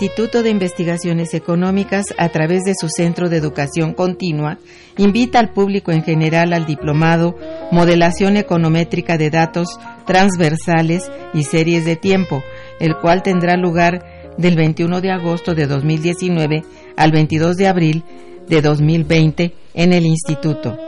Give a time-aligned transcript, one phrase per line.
[0.00, 4.58] Instituto de Investigaciones Económicas, a través de su Centro de Educación Continua,
[4.96, 7.34] invita al público en general al diplomado
[7.72, 12.44] Modelación Econométrica de Datos Transversales y Series de Tiempo,
[12.78, 16.62] el cual tendrá lugar del 21 de agosto de 2019
[16.96, 18.04] al 22 de abril
[18.46, 20.78] de 2020 en el Instituto.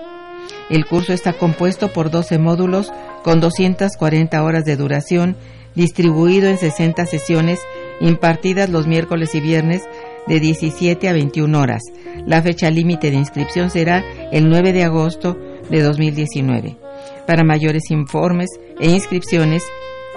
[0.68, 2.92] El curso está compuesto por 12 módulos
[3.24, 5.36] con 240 horas de duración,
[5.74, 7.58] distribuido en 60 sesiones
[8.00, 9.82] impartidas los miércoles y viernes
[10.26, 11.82] de 17 a 21 horas.
[12.26, 15.36] La fecha límite de inscripción será el 9 de agosto
[15.70, 16.76] de 2019.
[17.26, 18.48] Para mayores informes
[18.78, 19.64] e inscripciones,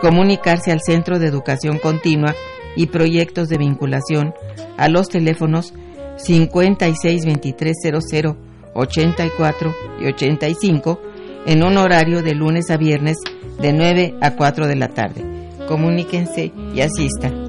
[0.01, 2.35] comunicarse al Centro de Educación Continua
[2.75, 4.33] y proyectos de vinculación
[4.77, 5.73] a los teléfonos
[6.17, 8.35] 562300
[8.73, 10.99] 84 y 85
[11.45, 13.17] en un horario de lunes a viernes
[13.59, 15.23] de 9 a 4 de la tarde.
[15.67, 17.42] Comuníquense y asistan.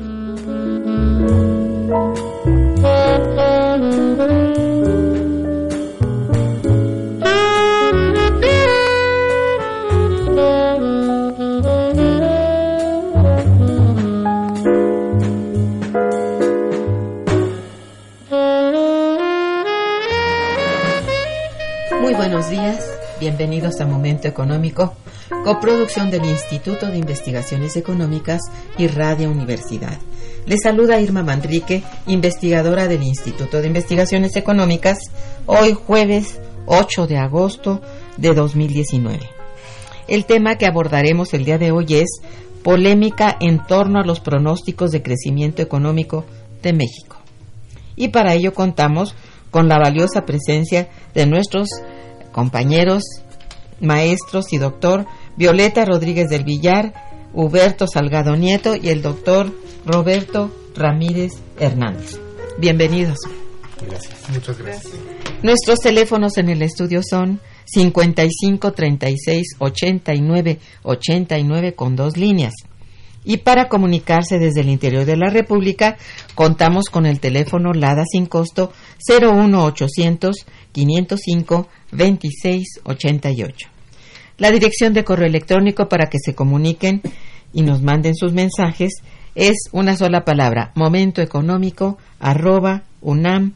[23.25, 24.95] Bienvenidos a Momento Económico,
[25.45, 28.43] coproducción del Instituto de Investigaciones Económicas
[28.77, 29.99] y Radio Universidad.
[30.47, 34.99] Les saluda Irma Manrique, investigadora del Instituto de Investigaciones Económicas,
[35.47, 37.81] hoy jueves 8 de agosto
[38.19, 39.21] de 2019.
[40.07, 42.21] El tema que abordaremos el día de hoy es
[42.63, 46.27] polémica en torno a los pronósticos de crecimiento económico
[46.63, 47.17] de México.
[47.97, 49.15] Y para ello contamos
[49.51, 51.69] con la valiosa presencia de nuestros
[52.33, 53.03] compañeros,
[53.81, 55.07] maestros y doctor
[55.39, 56.93] Violeta Rodríguez del Villar,
[57.33, 62.19] Huberto Salgado Nieto y el doctor Roberto Ramírez Hernández.
[62.59, 63.19] Bienvenidos.
[63.87, 64.31] Gracias.
[64.31, 64.95] Muchas gracias.
[65.43, 72.55] Nuestros teléfonos en el estudio son 55 36 89 89 con dos líneas.
[73.25, 75.97] Y para comunicarse desde el interior de la República,
[76.35, 78.73] contamos con el teléfono LADA sin costo
[79.09, 83.69] 01800 505 2688.
[84.37, 87.01] La dirección de correo electrónico para que se comuniquen
[87.53, 88.93] y nos manden sus mensajes
[89.35, 93.55] es una sola palabra, momentoeconómico arroba unam.mx.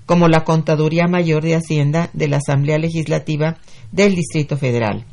[0.05, 3.57] como la Contaduría Mayor de Hacienda de la Asamblea Legislativa
[3.91, 5.05] del Distrito Federal,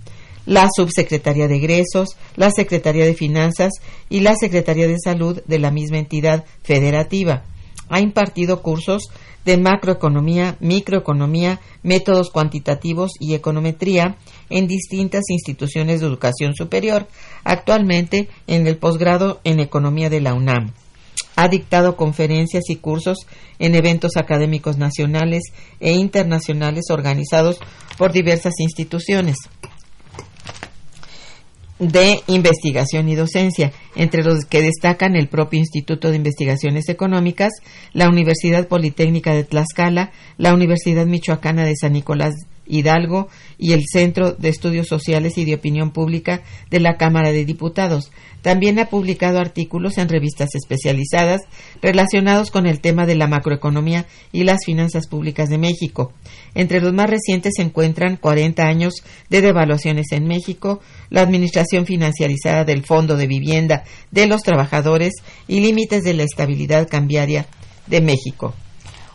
[0.46, 3.72] la Subsecretaría de Egresos, la Secretaría de Finanzas
[4.08, 7.44] y la Secretaría de Salud de la misma entidad federativa.
[7.88, 9.10] Ha impartido cursos
[9.44, 14.16] de macroeconomía, microeconomía, métodos cuantitativos y econometría
[14.48, 17.06] en distintas instituciones de educación superior,
[17.44, 20.72] actualmente en el posgrado en Economía de la UNAM.
[21.36, 23.18] Ha dictado conferencias y cursos
[23.58, 25.42] en eventos académicos nacionales
[25.80, 27.58] e internacionales organizados
[27.96, 29.36] por diversas instituciones.
[31.78, 37.52] de investigación y docencia, entre los que destacan el propio Instituto de Investigaciones Económicas,
[37.94, 42.34] la Universidad Politécnica de Tlaxcala, la Universidad Michoacana de San Nicolás
[42.70, 43.28] Hidalgo
[43.58, 48.10] y el Centro de Estudios Sociales y de Opinión Pública de la Cámara de Diputados.
[48.42, 51.42] También ha publicado artículos en revistas especializadas
[51.82, 56.12] relacionados con el tema de la macroeconomía y las finanzas públicas de México.
[56.54, 58.94] Entre los más recientes se encuentran 40 años
[59.28, 60.80] de devaluaciones en México,
[61.10, 65.12] la administración financiarizada del Fondo de Vivienda de los Trabajadores
[65.46, 67.46] y límites de la estabilidad cambiaria
[67.86, 68.54] de México.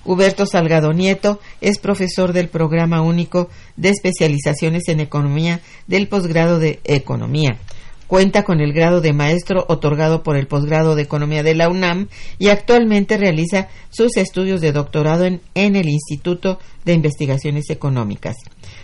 [0.06, 6.80] Huberto Salgado Nieto es profesor del Programa Único de Especializaciones en Economía del posgrado de
[6.84, 7.57] Economía.
[8.06, 12.07] Cuenta con el grado de maestro otorgado por el posgrado de Economía de la UNAM
[12.38, 18.36] y actualmente realiza sus estudios de doctorado en, en el Instituto de Investigaciones Económicas.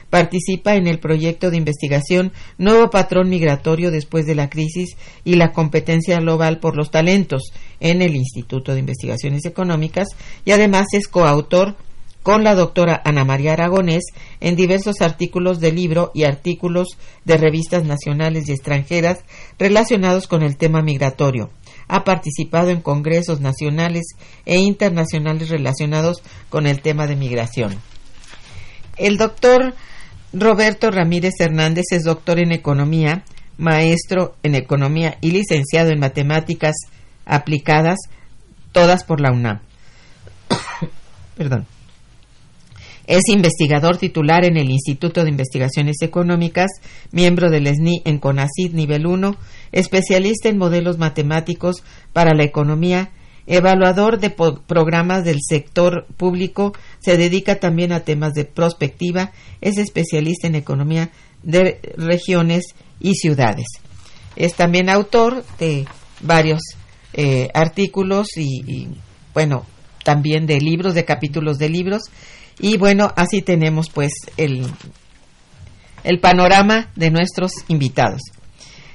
[0.10, 5.52] Participa en el proyecto de investigación Nuevo Patrón Migratorio después de la crisis y la
[5.52, 10.08] competencia global por los talentos en el Instituto de Investigaciones Económicas
[10.46, 11.76] y además es coautor
[12.24, 14.04] con la doctora Ana María Aragonés
[14.40, 19.20] en diversos artículos de libro y artículos de revistas nacionales y extranjeras
[19.58, 21.50] relacionados con el tema migratorio.
[21.88, 24.04] Ha participado en congresos nacionales
[24.46, 27.76] e internacionales relacionados con el tema de migración.
[28.98, 29.74] El doctor
[30.32, 33.26] Roberto Ramírez Hernández es doctor en economía,
[33.58, 36.76] maestro en economía y licenciado en matemáticas
[37.32, 37.98] aplicadas,
[38.74, 39.62] todas por la UNAM.
[41.38, 41.66] Perdón.
[43.08, 46.70] Es investigador titular en el Instituto de Investigaciones Económicas,
[47.12, 49.36] miembro del SNI en CONACID nivel 1,
[49.72, 51.84] especialista en modelos matemáticos
[52.14, 53.12] para la economía,
[53.48, 59.32] evaluador de programas del sector público, se dedica también a temas de prospectiva,
[59.62, 61.12] es especialista en economía
[61.44, 63.68] de regiones y ciudades.
[64.36, 65.86] Es también autor de
[66.22, 66.62] varios
[67.14, 68.88] eh, artículos y, y,
[69.34, 69.66] bueno,
[70.04, 72.04] también de libros, de capítulos de libros.
[72.60, 74.68] Y bueno, así tenemos pues el,
[76.04, 78.22] el panorama de nuestros invitados.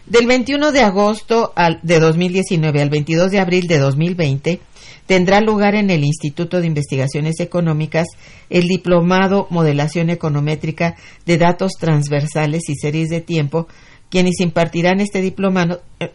[0.06, 4.60] Del 21 de agosto al, de 2019 al 22 de abril de 2020
[5.06, 8.06] tendrá lugar en el Instituto de Investigaciones Económicas
[8.48, 13.66] el Diplomado Modelación Econométrica de Datos Transversales y Series de Tiempo
[14.10, 16.12] quienes impartirán este diplomado, eh,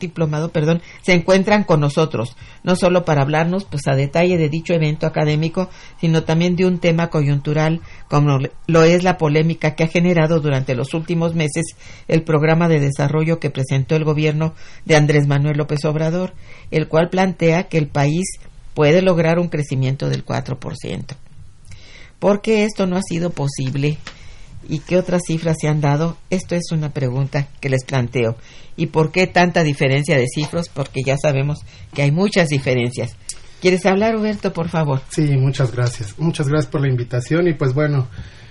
[0.00, 4.74] diplomado perdón, se encuentran con nosotros, no solo para hablarnos pues a detalle de dicho
[4.74, 5.68] evento académico,
[6.00, 10.74] sino también de un tema coyuntural como lo es la polémica que ha generado durante
[10.74, 11.64] los últimos meses
[12.08, 14.54] el programa de desarrollo que presentó el gobierno
[14.84, 16.34] de Andrés Manuel López Obrador,
[16.70, 18.24] el cual plantea que el país
[18.74, 21.16] puede lograr un crecimiento del 4%.
[22.18, 23.98] ¿Por qué esto no ha sido posible?
[24.68, 26.16] ¿Y qué otras cifras se han dado?
[26.30, 28.36] Esto es una pregunta que les planteo.
[28.76, 30.68] ¿Y por qué tanta diferencia de cifras?
[30.68, 31.60] Porque ya sabemos
[31.94, 33.16] que hay muchas diferencias.
[33.60, 35.02] ¿Quieres hablar, Huberto, por favor?
[35.10, 36.18] Sí, muchas gracias.
[36.18, 38.08] Muchas gracias por la invitación y pues bueno,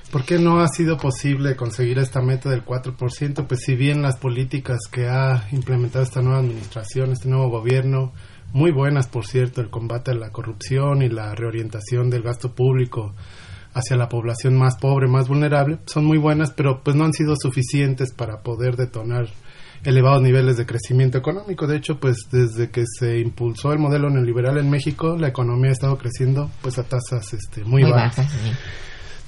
[0.10, 3.46] ¿por qué no ha sido posible conseguir esta meta del 4%?
[3.48, 8.14] Pues si bien las políticas que ha implementado esta nueva administración, este nuevo gobierno,
[8.54, 13.14] muy buenas, por cierto, el combate a la corrupción y la reorientación del gasto público,
[13.74, 17.36] hacia la población más pobre, más vulnerable, son muy buenas, pero pues no han sido
[17.36, 19.28] suficientes para poder detonar
[19.84, 21.68] elevados niveles de crecimiento económico.
[21.68, 25.74] De hecho, pues desde que se impulsó el modelo neoliberal en México, la economía ha
[25.74, 28.28] estado creciendo pues a tasas este, muy, bajas.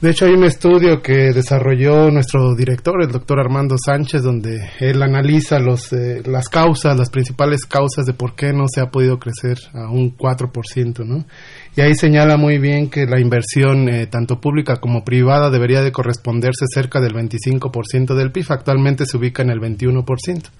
[0.04, 5.02] De hecho, hay un estudio que desarrolló nuestro director, el doctor Armando Sánchez, donde él
[5.02, 9.18] analiza los, eh, las causas, las principales causas de por qué no se ha podido
[9.18, 11.26] crecer a un 4%, ¿no?
[11.76, 15.92] Y ahí señala muy bien que la inversión, eh, tanto pública como privada, debería de
[15.92, 18.46] corresponderse cerca del 25% del PIB.
[18.50, 20.52] Actualmente se ubica en el 21%.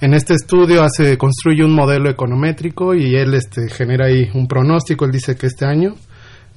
[0.00, 5.04] En este estudio hace, construye un modelo econométrico y él este, genera ahí un pronóstico.
[5.04, 5.94] Él dice que este año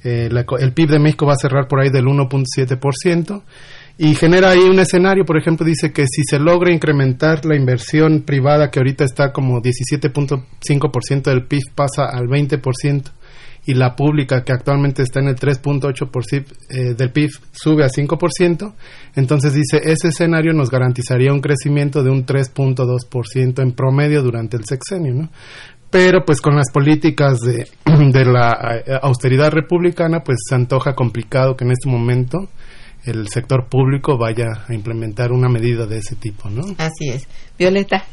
[0.02, 3.42] eh, el PIB de México va a cerrar por ahí del 1.7%
[3.96, 8.22] y genera ahí un escenario, por ejemplo, dice que si se logra incrementar la inversión
[8.22, 13.04] privada que ahorita está como 17.5% del PIB pasa al 20%
[13.66, 18.74] y la pública que actualmente está en el 3.8% eh, del PIB sube a 5%,
[19.16, 24.64] entonces dice ese escenario nos garantizaría un crecimiento de un 3.2% en promedio durante el
[24.64, 25.30] sexenio, ¿no?
[25.94, 27.68] pero pues con las políticas de,
[28.12, 32.48] de la eh, austeridad republicana pues se antoja complicado que en este momento
[33.04, 36.62] el sector público vaya a implementar una medida de ese tipo, ¿no?
[36.78, 37.28] Así es.
[37.58, 38.04] Violeta.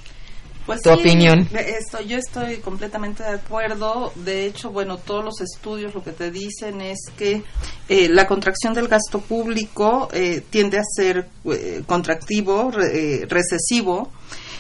[0.65, 1.47] Pues tu sí, opinión.
[1.53, 4.11] Esto, yo estoy completamente de acuerdo.
[4.15, 7.43] De hecho, bueno, todos los estudios lo que te dicen es que
[7.89, 14.11] eh, la contracción del gasto público eh, tiende a ser eh, contractivo, re- eh, recesivo,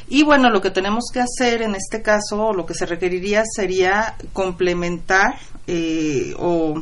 [0.09, 3.43] Y bueno, lo que tenemos que hacer en este caso, o lo que se requeriría
[3.45, 5.35] sería complementar
[5.67, 6.73] eh, o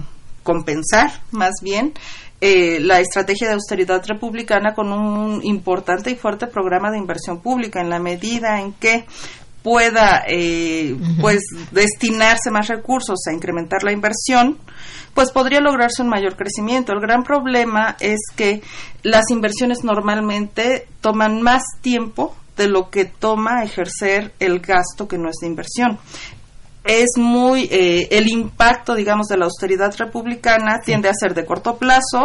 [0.42, 1.94] compensar más bien
[2.42, 7.82] eh, la estrategia de austeridad republicana con un importante y fuerte programa de inversión pública
[7.82, 9.06] en la medida en que
[9.62, 11.42] pueda eh, pues
[11.72, 14.58] destinarse más recursos a incrementar la inversión
[15.14, 16.94] pues podría lograrse un mayor crecimiento.
[16.94, 18.62] El gran problema es que
[19.04, 25.30] las inversiones normalmente toman más tiempo de lo que toma ejercer el gasto que no
[25.30, 25.98] es de inversión
[26.84, 31.78] es muy eh, el impacto digamos de la austeridad republicana tiende a ser de corto
[31.78, 32.24] plazo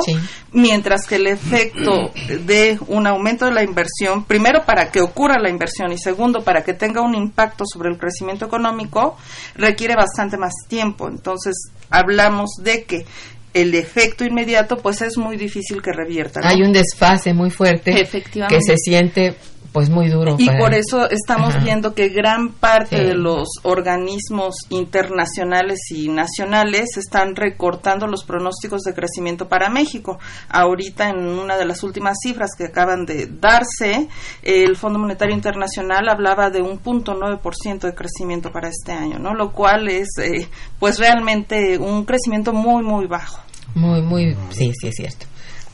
[0.53, 2.13] mientras que el efecto
[2.47, 6.63] de un aumento de la inversión primero para que ocurra la inversión y segundo para
[6.63, 9.17] que tenga un impacto sobre el crecimiento económico
[9.57, 11.09] requiere bastante más tiempo.
[11.09, 13.05] Entonces hablamos de que
[13.53, 18.59] el efecto inmediato pues es muy difícil que revierta hay un desfase muy fuerte que
[18.61, 19.37] se siente
[19.75, 20.37] pues muy duro.
[20.39, 27.35] Y por eso estamos viendo que gran parte de los organismos internacionales y nacionales están
[27.35, 30.21] recortando los pronósticos de crecimiento para México.
[30.49, 34.07] Ahorita en una de las últimas cifras que acaban de darse,
[34.43, 38.93] el Fondo Monetario Internacional hablaba de un punto nueve por ciento de crecimiento para este
[38.93, 39.35] año, ¿no?
[39.35, 43.41] Lo cual es eh, pues realmente un crecimiento muy muy bajo.
[43.75, 45.27] Muy muy sí, sí es cierto.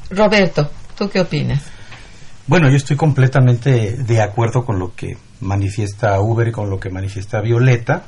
[0.09, 1.80] Roberto, ¿tú qué opinas?
[2.51, 6.91] Bueno, yo estoy completamente de acuerdo con lo que manifiesta Uber y con lo que
[6.91, 8.03] manifiesta Violeta.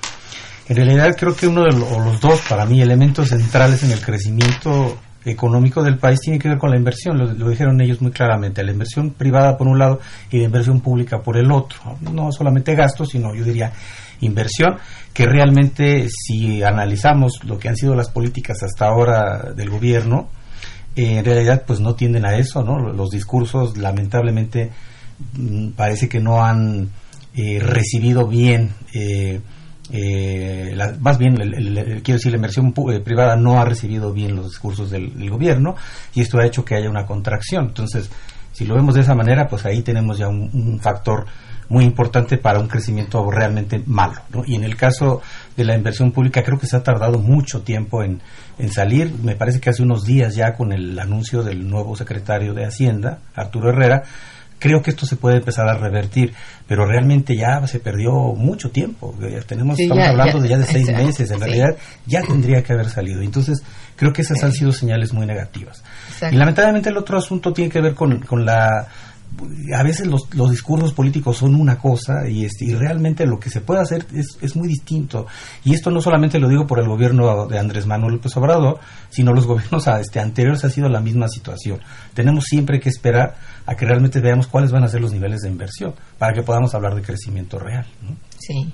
[0.69, 4.99] En realidad creo que uno de los, dos, para mí, elementos centrales en el crecimiento
[5.25, 8.73] económico del país tiene que ver con la inversión, lo, dijeron ellos muy claramente, la
[8.73, 10.01] inversión privada por un lado
[10.33, 11.97] y la inversión pública por el otro.
[12.01, 13.71] No solamente gastos, sino yo diría
[14.23, 14.77] inversión,
[15.15, 20.31] que realmente si analizamos lo que han sido las políticas hasta ahora del gobierno,
[20.95, 22.79] eh, en realidad pues no tienden a eso, ¿no?
[22.79, 24.71] Los discursos lamentablemente
[25.35, 26.91] mm, parece que no han
[27.35, 29.41] eh, recibido bien, eh,
[31.01, 31.35] más bien,
[32.03, 35.75] quiero decir, la inversión privada no ha recibido bien los discursos del, gobierno
[36.15, 37.67] y esto ha hecho que haya una contracción.
[37.67, 38.11] Entonces,
[38.53, 41.27] si lo vemos de esa manera, pues ahí tenemos ya un factor
[41.73, 44.21] muy importante para un crecimiento realmente malo.
[44.47, 45.23] Y en el caso
[45.57, 48.21] de la inversión pública creo que se ha tardado mucho tiempo en,
[48.71, 49.13] salir.
[49.23, 53.19] Me parece que hace unos días ya con el anuncio del nuevo secretario de Hacienda,
[53.35, 54.05] Arturo Herrera,
[54.63, 56.33] creo que esto se puede empezar a revertir,
[56.69, 59.13] pero realmente ya se perdió mucho tiempo.
[59.47, 63.21] Tenemos, estamos hablando de ya de seis meses, en realidad ya tendría que haber salido.
[63.21, 63.65] Entonces,
[63.97, 65.83] creo que esas han sido señales muy negativas.
[66.31, 68.87] Y lamentablemente el otro asunto tiene que ver con, con la
[69.75, 73.51] a veces los, los, discursos políticos son una cosa y, este, y realmente lo que
[73.51, 75.27] se puede hacer es, es, muy distinto.
[75.65, 79.33] Y esto no solamente lo digo por el gobierno de Andrés Manuel López Obrador, sino
[79.33, 81.81] los gobiernos este, anteriores ha sido la misma situación.
[82.15, 83.37] Tenemos siempre que esperar
[83.67, 86.75] a que realmente veamos cuáles van a ser los niveles de inversión para que podamos
[86.75, 87.87] hablar de crecimiento real.
[88.39, 88.73] Sí,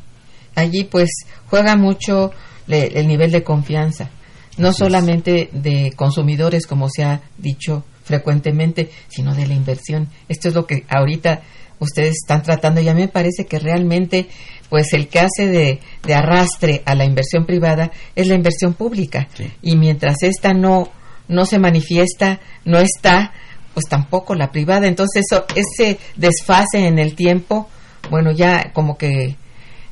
[0.54, 1.10] allí pues
[1.46, 2.32] juega mucho
[2.66, 4.10] el nivel de confianza,
[4.58, 10.08] no solamente de consumidores como se ha dicho frecuentemente, sino de la inversión.
[10.28, 11.42] Esto es lo que ahorita
[11.78, 14.26] ustedes están tratando y a mí me parece que realmente
[14.68, 15.80] pues el que hace de,
[16.12, 19.28] arrastre a la inversión privada es la inversión pública.
[19.62, 20.90] Y mientras esta no
[21.28, 23.32] no se manifiesta no está
[23.74, 24.88] pues tampoco la privada.
[24.88, 27.68] Entonces eso ese desfase en el tiempo
[28.10, 29.36] bueno ya como que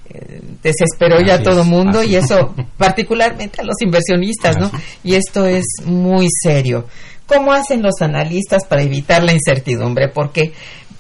[0.09, 4.71] eh, desesperó ya todo mundo y eso particularmente a los inversionistas no
[5.03, 6.87] y esto es muy serio
[7.27, 10.09] ¿Cómo hacen los analistas para evitar la incertidumbre?
[10.09, 10.53] Porque,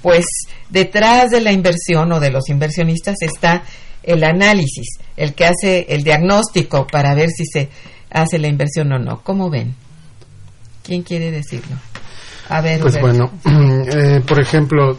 [0.03, 0.25] pues,
[0.71, 3.63] detrás de la inversión o de los inversionistas está
[4.03, 7.69] el análisis, el que hace el diagnóstico para ver si se
[8.11, 9.23] hace la inversión o no.
[9.23, 9.75] ¿Cómo ven?
[10.83, 11.77] ¿Quién quiere decirlo?
[12.49, 12.81] A ver.
[12.81, 14.99] Pues bueno, eh, por ejemplo,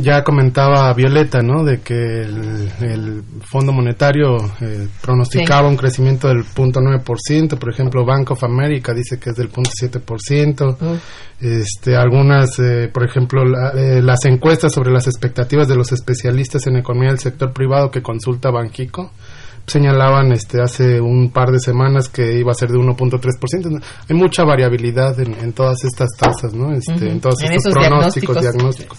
[0.00, 1.64] ya comentaba Violeta, ¿no?
[1.64, 8.44] De que el, Fondo Monetario eh, pronosticaba un crecimiento del 0.9%, por ejemplo, Bank of
[8.44, 11.00] America dice que es del 0.7%,
[11.40, 13.42] este, algunas, eh, por ejemplo,
[13.74, 18.02] eh, las encuestas sobre las expectativas de los especialistas en economía del sector privado que
[18.02, 19.12] consulta Banquico,
[19.68, 23.82] señalaban este hace un par de semanas que iba a ser de 1.3%.
[24.08, 26.72] Hay mucha variabilidad en, todas estas tasas, ¿no?
[26.72, 28.98] Este, En todos estos pronósticos, diagnósticos.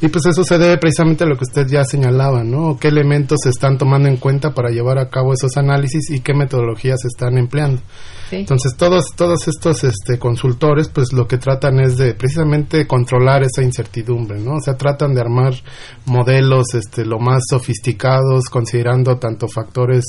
[0.00, 2.76] Y pues eso se debe precisamente a lo que usted ya señalaba, ¿no?
[2.78, 6.34] ¿Qué elementos se están tomando en cuenta para llevar a cabo esos análisis y qué
[6.34, 7.80] metodologías se están empleando?
[8.32, 13.62] Entonces todos todos estos este, consultores pues lo que tratan es de precisamente controlar esa
[13.62, 14.54] incertidumbre, ¿no?
[14.54, 15.54] O sea, tratan de armar
[16.06, 20.04] modelos este lo más sofisticados considerando tanto factores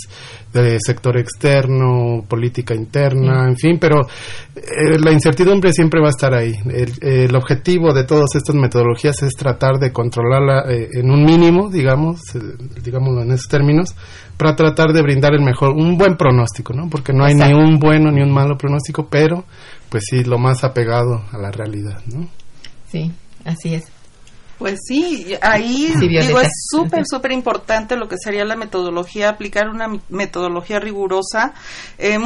[0.54, 4.02] de sector externo, política interna, en fin, pero
[4.56, 6.54] eh, la incertidumbre siempre va a estar ahí.
[7.02, 12.20] El, objetivo de todas estas metodologías es tratar de controlarla eh, en un mínimo, digamos,
[12.36, 12.40] eh,
[12.84, 13.96] digámoslo en esos términos,
[14.42, 16.90] para tratar de brindar el mejor, un buen pronóstico, ¿no?
[16.90, 19.46] Porque no hay ni un bueno ni un malo pronóstico, pero
[19.88, 22.28] pues sí, lo más apegado a la realidad, ¿no?
[22.92, 23.12] Sí,
[23.46, 23.84] así es.
[24.58, 29.88] Pues sí, ahí digo, es súper, súper importante lo que sería la metodología, aplicar una
[30.10, 31.54] metodología rigurosa.
[32.00, 32.18] Eh,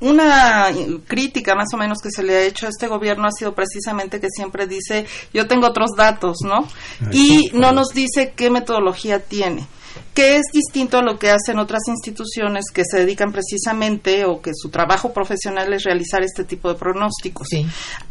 [0.00, 0.66] una
[1.06, 4.18] crítica más o menos que se le ha hecho a este gobierno ha sido precisamente
[4.18, 6.66] que siempre dice, yo tengo otros datos, ¿no?
[7.12, 9.68] Y no nos dice qué metodología tiene
[10.14, 14.50] que es distinto a lo que hacen otras instituciones que se dedican precisamente o que
[14.54, 17.48] su trabajo profesional es realizar este tipo de pronósticos.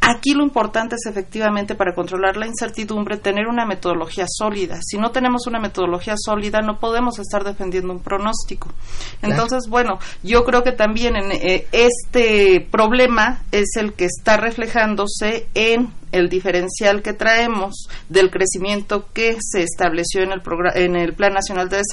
[0.02, 4.80] Aquí lo importante es efectivamente para controlar la incertidumbre tener una metodología sólida.
[4.82, 8.74] Si no tenemos una metodología sólida no podemos estar defendiendo un pronóstico.
[9.22, 15.48] Entonces, bueno, yo creo que también en eh, este problema es el que está reflejándose
[15.54, 20.42] en el diferencial que traemos del crecimiento que se estableció en el,
[20.76, 21.91] en el Plan Nacional de Desarrollo,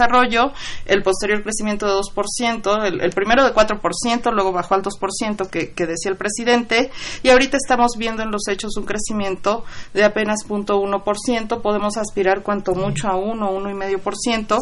[0.86, 5.72] el posterior crecimiento de 2%, el, el primero de 4%, luego bajó al 2% que,
[5.72, 6.90] que decía el presidente,
[7.22, 9.64] y ahorita estamos viendo en los hechos un crecimiento
[9.94, 14.58] de apenas 0.1%, podemos aspirar cuanto mucho a 1, 1,5%.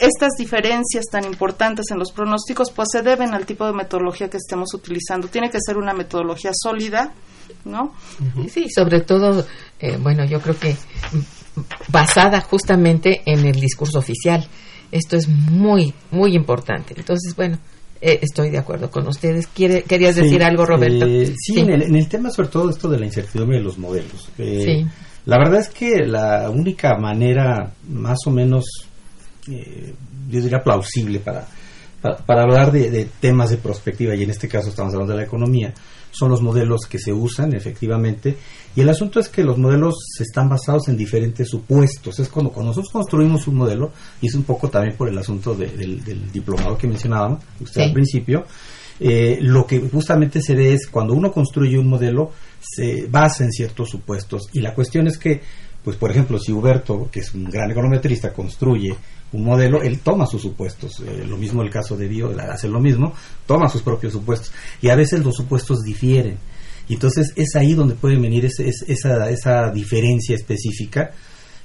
[0.00, 4.36] Estas diferencias tan importantes en los pronósticos pues se deben al tipo de metodología que
[4.36, 5.28] estemos utilizando.
[5.28, 7.12] Tiene que ser una metodología sólida,
[7.64, 7.94] ¿no?
[8.48, 9.44] Sí, sobre todo,
[9.78, 10.76] eh, bueno, yo creo que
[11.88, 14.46] basada justamente en el discurso oficial.
[14.92, 16.94] Esto es muy, muy importante.
[16.96, 17.58] Entonces, bueno,
[18.00, 19.46] eh, estoy de acuerdo con ustedes.
[19.46, 21.06] ¿Quiere, ¿Querías decir algo, Roberto?
[21.06, 24.28] Eh, sí, En, el, tema sobre todo esto de la incertidumbre de los modelos.
[24.36, 24.86] sí.
[25.26, 28.64] La verdad es que la única manera más o menos,
[29.46, 31.46] yo diría, plausible para,
[32.00, 35.26] para, hablar de, de, temas de perspectiva, y en este caso estamos hablando de la
[35.26, 35.74] economía,
[36.10, 38.36] son los modelos que se usan efectivamente
[38.76, 42.70] y el asunto es que los modelos están basados en diferentes supuestos es cuando, cuando
[42.70, 46.86] nosotros construimos un modelo y es un poco también por el asunto del, diplomado que
[46.86, 48.44] mencionábamos usted al principio
[48.98, 53.52] eh, lo que justamente se ve es cuando uno construye un modelo se basa en
[53.52, 55.40] ciertos supuestos y la cuestión es que
[55.82, 58.96] pues por ejemplo si Huberto que es un gran econometrista construye
[59.32, 61.00] un modelo, él toma sus supuestos.
[61.00, 63.14] Eh, lo mismo el caso de Dio, hace lo mismo,
[63.46, 64.52] toma sus propios supuestos.
[64.82, 66.38] Y a veces los supuestos difieren.
[66.90, 68.64] Y entonces es ahí donde puede venir esa,
[69.30, 71.12] esa diferencia específica.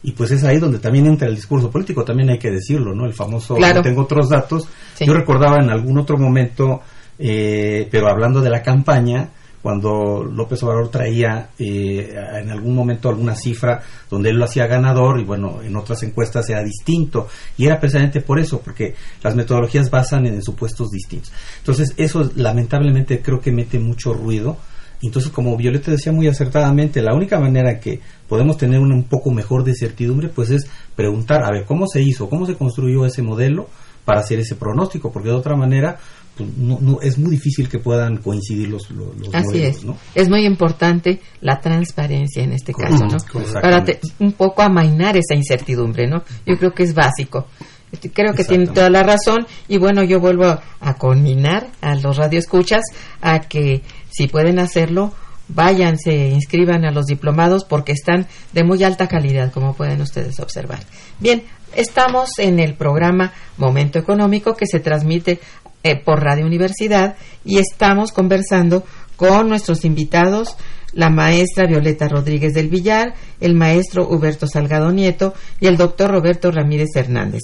[0.04, 3.08] Y pues es ahí donde también entra el discurso político, también hay que decirlo, ¿no?
[3.08, 4.68] El famoso, tengo otros datos.
[5.00, 6.82] Yo recordaba en algún otro momento,
[7.18, 9.32] eh, pero hablando de la campaña,
[9.64, 15.20] cuando López Obrador traía eh, en algún momento alguna cifra donde él lo hacía ganador
[15.20, 17.28] y bueno, en otras encuestas era distinto.
[17.58, 21.34] Y era precisamente por eso, porque las metodologías basan en supuestos distintos.
[21.58, 24.60] Entonces eso lamentablemente creo que mete mucho ruido.
[25.02, 29.64] Entonces, como Violeta decía muy acertadamente, la única manera que podemos tener un poco mejor
[29.64, 32.30] de certidumbre, pues es preguntar, a ver, ¿cómo se hizo?
[32.30, 33.68] ¿Cómo se construyó ese modelo
[34.04, 35.12] para hacer ese pronóstico?
[35.12, 35.98] Porque de otra manera,
[36.36, 39.86] pues, no, es muy difícil que puedan coincidir los, los, Así es.
[40.16, 43.18] Es muy importante la transparencia en este caso, ¿no?
[43.54, 43.84] Para
[44.20, 46.24] un poco amainar esa incertidumbre, ¿no?
[46.46, 47.48] Yo creo que es básico.
[47.92, 52.18] Este, creo que tiene toda la razón y bueno, yo vuelvo a conminar a los
[52.18, 52.82] radioescuchas
[53.22, 53.84] a que
[54.16, 55.12] si pueden hacerlo,
[55.48, 60.40] vayan, se inscriban a los diplomados porque están de muy alta calidad, como pueden ustedes
[60.40, 60.80] observar.
[61.20, 61.44] Bien,
[61.76, 65.40] estamos en el programa Momento Económico que se transmite
[65.84, 68.84] eh, por Radio Universidad y estamos conversando
[69.18, 70.56] con nuestros invitados,
[70.94, 76.52] la maestra Violeta Rodríguez del Villar, el maestro Huberto Salgado Nieto y el doctor Roberto
[76.52, 77.44] Ramírez Hernández.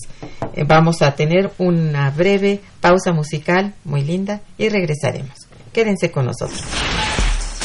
[0.54, 5.51] Eh, vamos a tener una breve pausa musical muy linda y regresaremos.
[5.74, 6.62] Quédense con nosotros.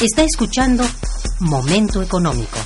[0.01, 0.85] Está escuchando
[1.41, 2.59] Momento Económico.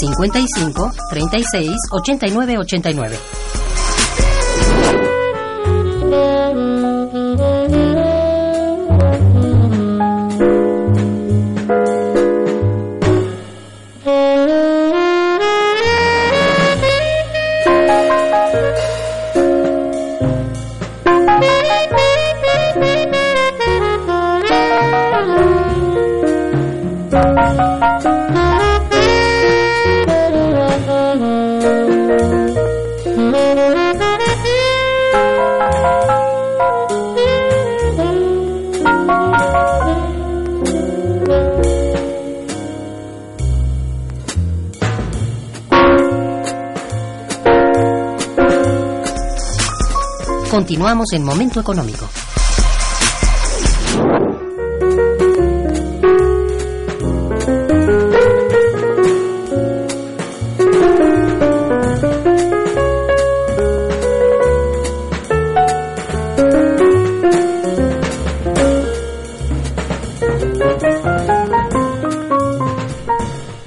[0.00, 3.43] 55 36 89 89.
[50.84, 52.10] Continuamos en Momento Económico.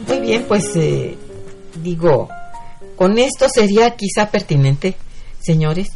[0.07, 1.17] Muy bien, pues eh,
[1.81, 2.29] digo,
[2.95, 4.95] con esto sería quizá pertinente,
[5.39, 5.87] señores,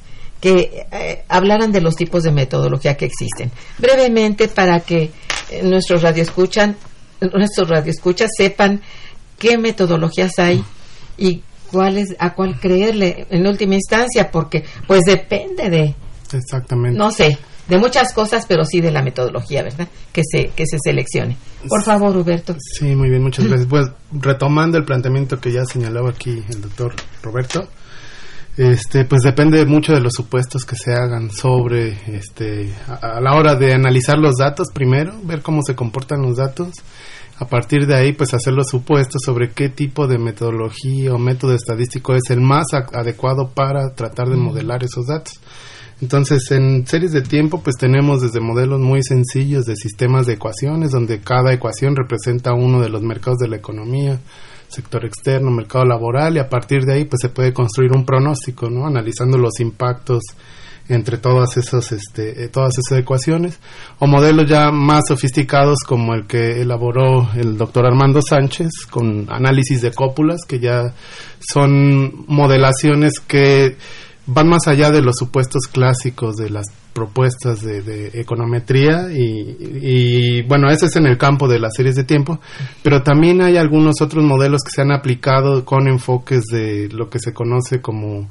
[0.41, 0.87] que
[1.31, 3.51] hablaran de los tipos de metodología que existen.
[3.77, 5.11] Brevemente, para que
[5.49, 6.75] eh, nuestros radioescuchan,
[7.33, 8.81] nuestros radioescuchas sepan
[9.39, 10.63] qué metodologías hay
[11.17, 11.41] y
[11.71, 15.95] cuál es, a cuál creerle en última instancia, porque pues depende de,
[16.31, 16.97] Exactamente.
[16.97, 19.87] no sé, de muchas cosas, pero sí de la metodología, ¿verdad?
[20.11, 21.37] Que se, que se seleccione.
[21.67, 22.55] Por favor, Huberto.
[22.59, 23.67] Sí, muy bien, muchas gracias.
[23.69, 27.67] Pues retomando el planteamiento que ya señalaba aquí el doctor Roberto,
[28.57, 33.35] este, pues depende mucho de los supuestos que se hagan sobre, este, a, a la
[33.35, 36.69] hora de analizar los datos primero, ver cómo se comportan los datos,
[37.39, 41.55] a partir de ahí, pues hacer los supuestos sobre qué tipo de metodología o método
[41.55, 45.39] estadístico es el más a- adecuado para tratar de modelar esos datos.
[46.01, 50.91] Entonces, en series de tiempo, pues tenemos desde modelos muy sencillos de sistemas de ecuaciones,
[50.91, 54.19] donde cada ecuación representa uno de los mercados de la economía,
[54.71, 58.69] sector externo, mercado laboral, y a partir de ahí, pues se puede construir un pronóstico,
[58.69, 58.85] ¿no?
[58.85, 60.23] Analizando los impactos
[60.89, 63.59] entre todas esas, este, eh, todas esas ecuaciones,
[63.99, 69.81] o modelos ya más sofisticados como el que elaboró el doctor Armando Sánchez, con análisis
[69.81, 70.93] de cópulas, que ya
[71.39, 73.77] son modelaciones que
[74.33, 80.41] van más allá de los supuestos clásicos de las propuestas de, de econometría y, y,
[80.43, 82.39] bueno, ese es en el campo de las series de tiempo,
[82.83, 87.19] pero también hay algunos otros modelos que se han aplicado con enfoques de lo que
[87.19, 88.27] se conoce como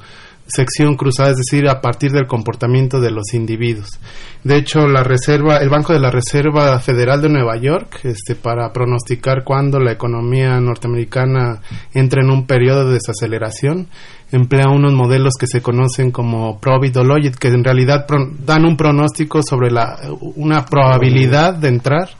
[0.50, 3.88] sección cruzada, es decir, a partir del comportamiento de los individuos.
[4.42, 8.72] De hecho, la reserva, el Banco de la Reserva Federal de Nueva York, este, para
[8.72, 11.60] pronosticar cuándo la economía norteamericana
[11.94, 13.88] entra en un periodo de desaceleración,
[14.32, 19.40] emplea unos modelos que se conocen como probability, que en realidad pro- dan un pronóstico
[19.42, 19.98] sobre la,
[20.36, 22.10] una probabilidad de entrar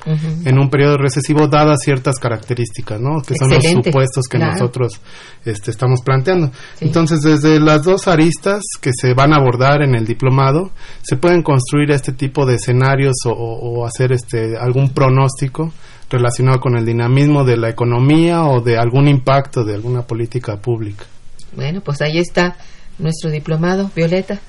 [0.44, 3.20] en un periodo recesivo dadas ciertas características, ¿no?
[3.22, 4.52] Que son los supuestos que claro.
[4.52, 5.00] nosotros
[5.44, 6.50] este, estamos planteando.
[6.74, 6.86] Sí.
[6.86, 10.70] Entonces, desde las dos aristas que se van a abordar en el diplomado,
[11.02, 15.72] se pueden construir este tipo de escenarios o, o- o hacer este algún pronóstico
[16.10, 21.04] relacionado con el dinamismo de la economía o de algún impacto de alguna política pública.
[21.52, 22.56] Bueno, pues ahí está
[22.98, 24.40] nuestro diplomado, Violeta.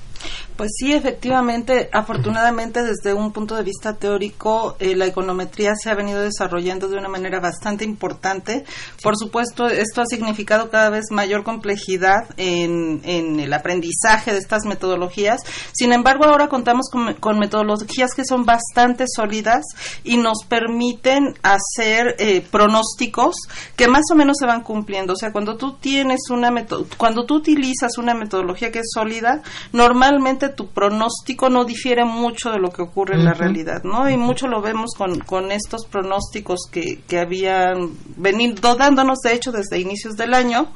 [0.55, 5.95] Pues sí, efectivamente, afortunadamente desde un punto de vista teórico, eh, la econometría se ha
[5.95, 8.63] venido desarrollando de una manera bastante importante.
[9.01, 14.65] Por supuesto, esto ha significado cada vez mayor complejidad en, en el aprendizaje de estas
[14.65, 15.41] metodologías.
[15.71, 19.65] Sin embargo, ahora contamos con, con metodologías que son bastante sólidas
[20.03, 23.35] y nos permiten hacer eh, pronósticos
[23.75, 25.13] que más o menos se van cumpliendo.
[25.13, 26.51] O sea, cuando tú tienes una
[26.97, 30.10] cuando tú utilizas una metodología que es sólida, normalmente
[30.55, 34.09] tu pronóstico no difiere mucho de lo que ocurre en la realidad, ¿no?
[34.09, 39.51] Y mucho lo vemos con, con estos pronósticos que, que habían venido dándonos, de hecho,
[39.51, 40.71] desde inicios del año,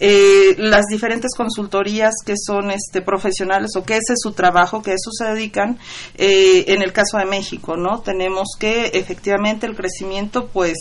[0.00, 4.92] eh, las diferentes consultorías que son este profesionales o que ese es su trabajo, que
[4.92, 5.78] a eso se dedican,
[6.16, 8.00] eh, en el caso de México, ¿no?
[8.00, 10.76] Tenemos que efectivamente el crecimiento pues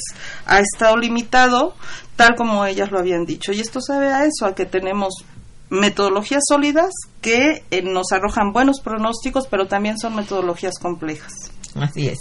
[0.45, 1.73] ha estado limitado,
[2.15, 3.51] tal como ellas lo habían dicho.
[3.51, 5.25] Y esto se ve a eso, a que tenemos
[5.73, 11.33] metodologías sólidas que eh, nos arrojan buenos pronósticos, pero también son metodologías complejas.
[11.75, 12.19] Así es.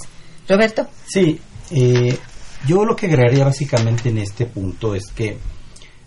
[0.49, 0.87] Roberto.
[1.07, 1.39] Sí,
[1.71, 2.19] eh,
[2.67, 5.39] yo lo que agregaría básicamente en este punto es que,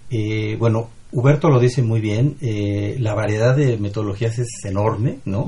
[0.10, 5.47] eh, bueno, Huberto lo dice muy bien, eh, la variedad de metodologías es enorme, ¿no?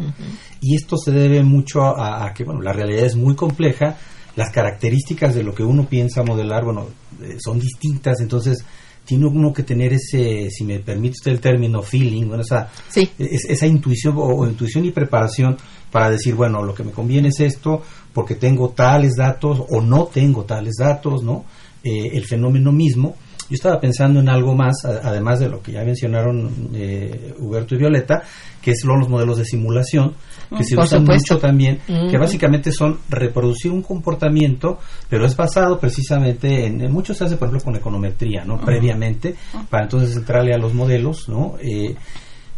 [0.61, 3.97] Y esto se debe mucho a, a que, bueno, la realidad es muy compleja,
[4.37, 6.87] las características de lo que uno piensa modelar, bueno,
[7.21, 8.63] eh, son distintas, entonces
[9.07, 12.69] tiene uno que tener ese, si me permite usted el término, feeling, bueno, esa,
[13.17, 15.55] esa intuición o, intuición y preparación
[15.89, 17.81] para decir, bueno, lo que me conviene es esto,
[18.13, 21.45] porque tengo tales datos o no tengo tales datos, ¿no?
[21.81, 23.15] Eh, el fenómeno mismo.
[23.49, 27.77] Yo estaba pensando en algo más, además de lo que ya mencionaron eh, Huberto y
[27.77, 28.23] Violeta,
[28.67, 30.13] que son los modelos de simulación,
[30.57, 34.77] que se usan mucho también, que básicamente son reproducir un comportamiento,
[35.09, 38.59] pero es basado precisamente en, mucho se hace por ejemplo con econometría, ¿no?
[38.59, 39.35] Previamente,
[39.69, 41.55] para entonces entrarle a los modelos, ¿no?
[41.61, 41.95] Eh,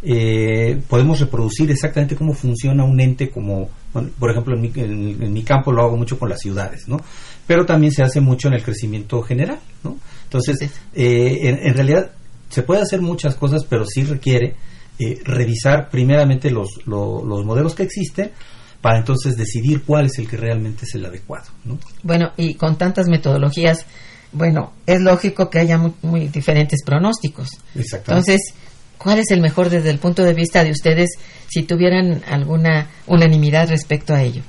[0.02, 3.68] eh, podemos reproducir exactamente cómo funciona un ente como,
[4.18, 6.96] por ejemplo, en mi, en, mi, campo lo hago mucho con las ciudades, ¿no?
[7.46, 9.96] Pero también se hace mucho en el crecimiento general, ¿no?
[10.24, 10.60] Entonces,
[10.92, 12.10] eh, en, en, realidad
[12.48, 14.56] se puede hacer muchas cosas, pero sí requiere
[15.00, 18.32] eh, revisar primeramente los, los modelos que existen
[18.80, 21.46] para entonces decidir cuál es el que realmente es el adecuado.
[22.02, 23.86] Bueno, y con tantas metodologías,
[24.32, 27.48] bueno, es lógico que haya muy, diferentes pronósticos.
[27.74, 28.54] Entonces,
[28.98, 31.10] ¿cuál es el mejor desde el punto de vista de ustedes
[31.48, 34.42] si tuvieran alguna unanimidad respecto a ello?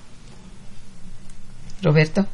[1.81, 2.25] Roberto.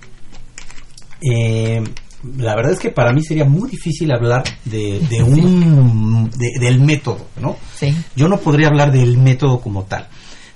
[1.21, 1.83] Eh,
[2.23, 7.57] la verdad es que para mí sería muy difícil hablar de, un del método, ¿no?
[7.75, 7.95] Sí.
[8.15, 10.07] Yo no podría hablar del método como tal.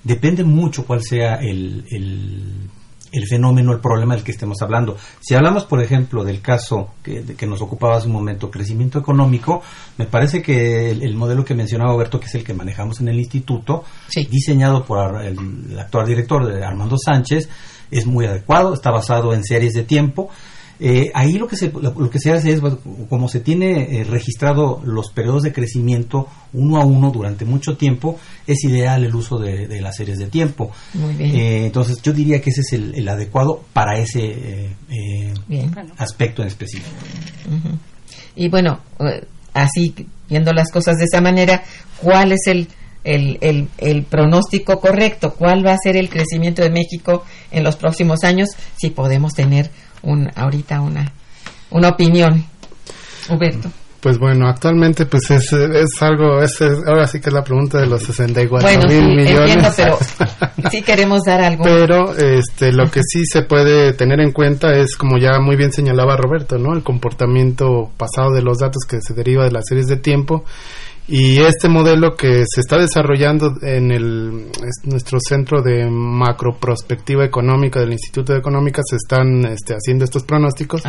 [0.04, 1.86] Depende mucho cuál sea el,
[3.12, 4.98] el, fenómeno, el problema del que estemos hablando.
[5.20, 9.62] Si hablamos, por ejemplo, del caso que, que nos ocupaba hace un momento, crecimiento económico,
[9.98, 13.20] me parece que el, modelo que mencionaba Alberto, que es el que manejamos en el
[13.20, 13.84] instituto,
[14.32, 17.48] diseñado por el actual director de Armando Sánchez,
[17.92, 20.32] es muy adecuado, está basado en series de tiempo
[20.84, 22.62] eh, ahí lo que, se, lo, que se hace es,
[23.08, 28.20] como se tiene eh, registrado los periodos de crecimiento uno a uno durante mucho tiempo,
[28.48, 30.72] es ideal el uso de, las series de tiempo.
[30.96, 31.36] Muy bien.
[31.36, 34.76] Eh, entonces yo diría que ese es el, adecuado para ese
[35.98, 36.90] aspecto en específico.
[38.36, 38.80] Y bueno,
[39.54, 39.94] así
[40.28, 41.64] viendo las cosas de esa manera,
[42.02, 42.68] ¿cuál es el,
[43.04, 47.76] el, el, el, pronóstico correcto, cuál va a ser el crecimiento de México en los
[47.76, 49.70] próximos años, si podemos tener
[50.04, 51.12] un, ahorita una,
[51.72, 52.46] una opinión.
[53.30, 53.72] Huberto.
[54.02, 57.86] Pues bueno, actualmente pues es, es algo, es, ahora sí que es la pregunta de
[57.86, 59.56] los 64 bueno, mil millones.
[59.56, 61.64] Entiendo, pero sí queremos dar algo.
[61.64, 65.72] Pero este, lo que sí se puede tener en cuenta es, como ya muy bien
[65.72, 66.74] señalaba Roberto, ¿no?
[66.74, 70.46] El comportamiento pasado de los datos que se deriva de las series de tiempo
[71.14, 74.48] y este modelo que se está desarrollando en el,
[74.86, 80.24] nuestro centro de macro prospectiva económica del Instituto de Económica se están este, haciendo estos
[80.24, 80.84] pronósticos.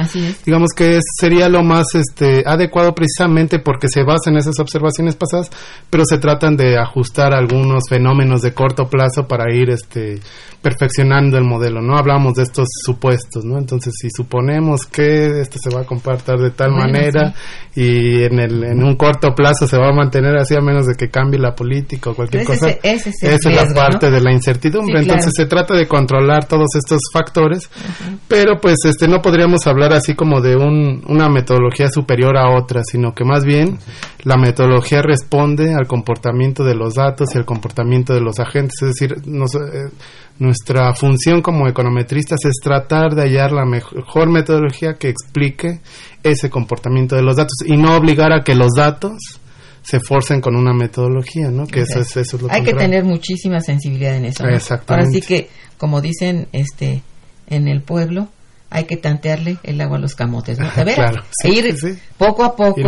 [0.46, 5.50] Digamos que sería lo más este, adecuado precisamente porque se basa en esas observaciones pasadas,
[5.90, 10.20] pero se tratan de ajustar algunos fenómenos de corto plazo para ir este,
[10.62, 11.82] perfeccionando el modelo.
[11.82, 13.58] No hablamos de estos supuestos, ¿no?
[13.58, 17.34] Entonces, si suponemos que esto se va a comportar de tal manera
[17.74, 20.94] y en, el, en un corto plazo se va a mantener así a menos de
[20.94, 22.68] que cambie la política o cualquier cosa.
[22.82, 25.00] esa es la parte de la incertidumbre.
[25.00, 27.68] Entonces se trata de controlar todos estos factores,
[28.28, 32.82] pero pues este no podríamos hablar así como de un, una metodología superior a otra,
[32.84, 33.78] sino que más bien
[34.24, 38.80] la metodología responde al comportamiento de los datos y al comportamiento de los agentes.
[38.82, 39.90] Es decir, eh,
[40.38, 45.80] nuestra función como econometristas es tratar de hallar la mejor metodología que explique
[46.22, 49.40] ese comportamiento de los datos y no obligar a que los datos
[49.82, 51.66] se forcen con una metodología, ¿no?
[51.66, 54.44] Que eso es, eso Hay que tener muchísima sensibilidad en eso.
[54.46, 55.08] Exactamente.
[55.08, 57.02] Ahora sí que, como dicen este
[57.48, 58.28] en el pueblo,
[58.72, 60.70] hay que tantearle el agua a los camotes, ¿no?
[60.84, 61.76] De claro, e ir
[62.16, 62.80] poco a poco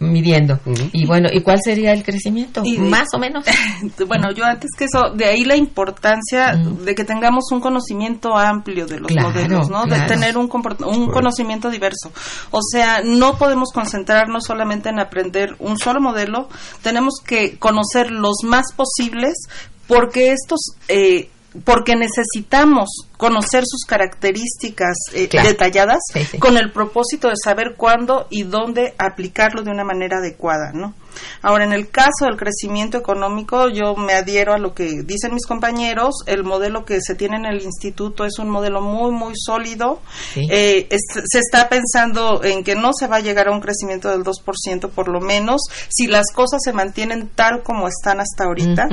[0.00, 0.60] midiendo.
[0.92, 2.62] Y bueno, ¿y cuál sería el crecimiento?
[2.78, 3.44] Más o menos.
[4.06, 8.86] bueno, yo antes que eso, de ahí la importancia de que tengamos un conocimiento amplio
[8.86, 9.86] de los modelos, ¿no?
[9.86, 10.50] De tener un,
[10.86, 12.12] un conocimiento diverso.
[12.50, 16.48] O sea, no podemos concentrarnos solamente en aprender un solo modelo,
[16.82, 19.34] tenemos que conocer los más posibles
[19.86, 21.28] porque estos eh,
[21.64, 26.00] porque necesitamos conocer sus características eh, detalladas
[26.40, 30.94] con el propósito de saber cuándo y dónde aplicarlo de una manera adecuada, ¿no?
[31.42, 35.46] Ahora, en el caso del crecimiento económico, yo me adhiero a lo que dicen mis
[35.46, 36.14] compañeros.
[36.26, 40.00] El modelo que se tiene en el instituto es un modelo muy, muy sólido.
[40.36, 44.22] Eh, se está pensando en que no se va a llegar a un crecimiento del
[44.22, 48.88] 2%, por lo menos, si las cosas se mantienen tal como están hasta ahorita.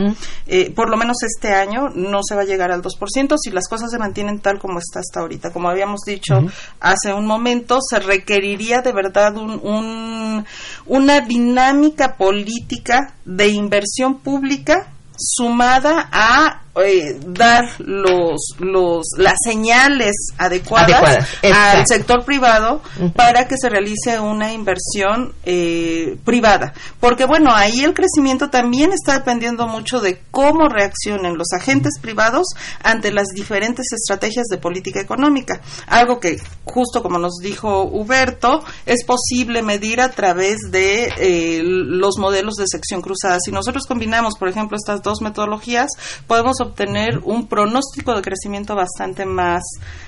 [0.48, 3.68] Eh, por lo menos este año no se va a llegar al 2%, si las
[3.68, 5.52] cosas se mantienen tal como está hasta ahorita.
[5.52, 6.36] Como habíamos dicho
[6.80, 10.46] hace un momento, se requeriría de verdad un,
[10.86, 20.92] una dinámica política de inversión pública sumada a eh, dar los, los, las señales adecuadas,
[20.92, 22.82] Adecuadas, al sector privado
[23.16, 26.74] para que se realice una inversión eh, privada.
[27.00, 32.48] Porque bueno, ahí el crecimiento también está dependiendo mucho de cómo reaccionen los agentes privados
[32.82, 35.62] ante las diferentes estrategias de política económica.
[35.88, 42.18] Algo que, justo como nos dijo Huberto, es posible medir a través de eh, los
[42.18, 43.40] modelos de sección cruzada.
[43.44, 45.90] Si nosotros combinamos, por ejemplo, estas dos metodologías,
[46.28, 49.64] podemos obtener un pronóstico de crecimiento bastante más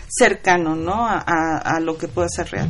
[0.08, 1.06] cercano ¿no?
[1.08, 2.70] a, a- a lo que puede ser real.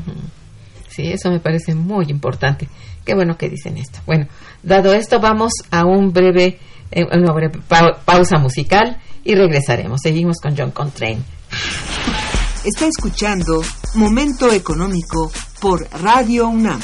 [0.89, 2.67] Sí, eso me parece muy importante.
[3.05, 3.99] Qué bueno que dicen esto.
[4.05, 4.27] Bueno,
[4.61, 6.59] dado esto, vamos a un breve,
[6.91, 9.99] eh, una breve pau- pausa musical y regresaremos.
[10.01, 11.21] Seguimos con John Coltrane.
[12.63, 13.61] Está escuchando
[13.95, 16.79] Momento Económico por Radio UNAM.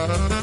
[0.00, 0.39] El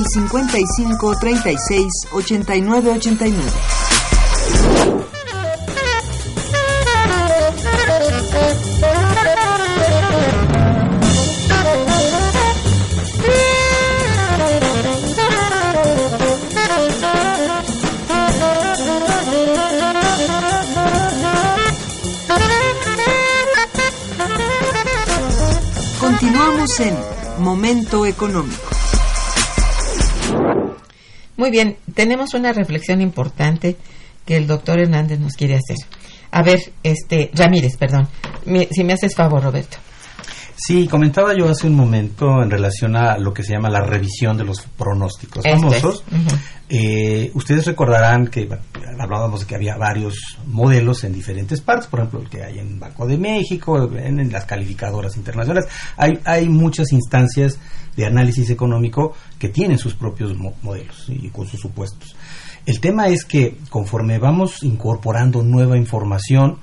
[0.00, 3.42] el 55 36 89 89.
[26.00, 26.96] Continuamos en
[27.38, 28.79] Momento Económico.
[31.40, 33.76] Muy bien, tenemos una reflexión importante
[34.26, 35.78] que el doctor Hernández nos quiere hacer.
[36.30, 38.08] A ver, este, Ramírez, perdón.
[38.44, 39.78] Me- si me haces favor, Roberto.
[40.54, 44.36] Sí, comentaba yo hace un momento en relación a lo que se llama la revisión
[44.36, 46.04] de los pronósticos Este, famosos.
[46.68, 48.62] Eh, ustedes recordarán que bueno,
[49.00, 50.14] hablábamos de que había varios
[50.46, 54.44] modelos en diferentes partes, por ejemplo, el que hay en Banco de México, en, las
[54.44, 55.68] calificadoras internacionales.
[55.96, 57.58] Hay, hay muchas instancias
[57.96, 62.14] de análisis económico que tienen sus propios mo- modelos y con sus supuestos.
[62.66, 66.58] El tema es que conforme vamos incorporando nueva información,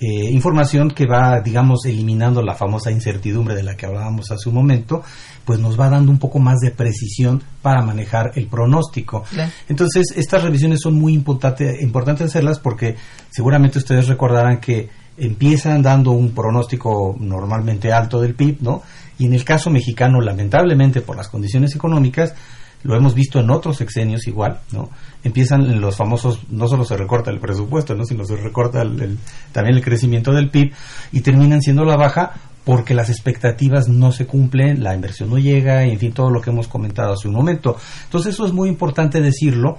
[0.00, 4.54] eh, información que va, digamos, eliminando la famosa incertidumbre de la que hablábamos hace un
[4.56, 5.02] momento,
[5.44, 9.24] pues nos va dando un poco más de precisión para manejar el pronóstico.
[9.30, 9.50] Claro.
[9.68, 12.96] Entonces, estas revisiones son muy importante, importantes hacerlas porque
[13.30, 18.82] seguramente ustedes recordarán que empiezan dando un pronóstico normalmente alto del PIB, ¿no?
[19.18, 22.34] Y en el caso mexicano, lamentablemente por las condiciones económicas,
[22.82, 24.90] lo hemos visto en otros sexenios igual, ¿no?
[25.22, 28.04] Empiezan en los famosos, no solo se recorta el presupuesto, ¿no?
[28.04, 29.18] Sino se recorta el- el-
[29.52, 30.72] también el crecimiento del PIB
[31.12, 32.32] y terminan siendo la baja
[32.64, 36.40] porque las expectativas no se cumplen, la inversión no llega, y en fin, todo lo
[36.40, 37.76] que hemos comentado hace un momento.
[38.04, 39.76] Entonces eso es muy importante decirlo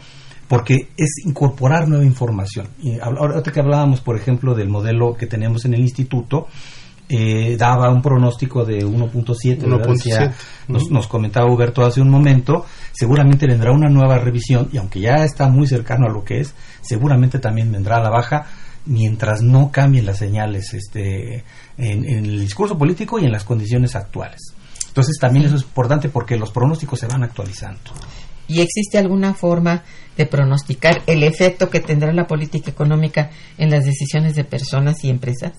[0.48, 2.68] porque es incorporar nueva información.
[2.80, 6.48] Y ahora que hablábamos, por ejemplo, del modelo que tenemos en el instituto,
[7.10, 10.34] eh, daba un pronóstico de 1.7, 1.7.
[10.68, 15.24] nos, nos comentaba Huberto hace un momento, seguramente vendrá una nueva revisión y aunque ya
[15.24, 18.48] está muy cercano a lo que es, seguramente también vendrá a la baja
[18.86, 21.44] mientras no cambien las señales este,
[21.78, 24.42] en, en el discurso político y en las condiciones actuales.
[24.88, 27.80] Entonces también eso es importante porque los pronósticos se van actualizando.
[28.48, 29.84] ¿Y existe alguna forma
[30.16, 35.10] de pronosticar el efecto que tendrá la política económica en las decisiones de personas y
[35.10, 35.54] empresas?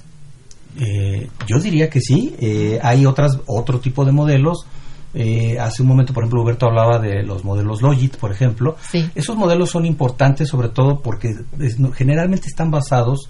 [0.79, 2.35] Eh, yo diría que sí.
[2.39, 4.67] Eh, hay otras otro tipo de modelos.
[5.15, 8.77] Eh, hace un momento, por ejemplo, Huberto hablaba de los modelos Logit, por ejemplo.
[8.91, 9.09] Sí.
[9.15, 13.29] Esos modelos son importantes sobre todo porque es- generalmente están basados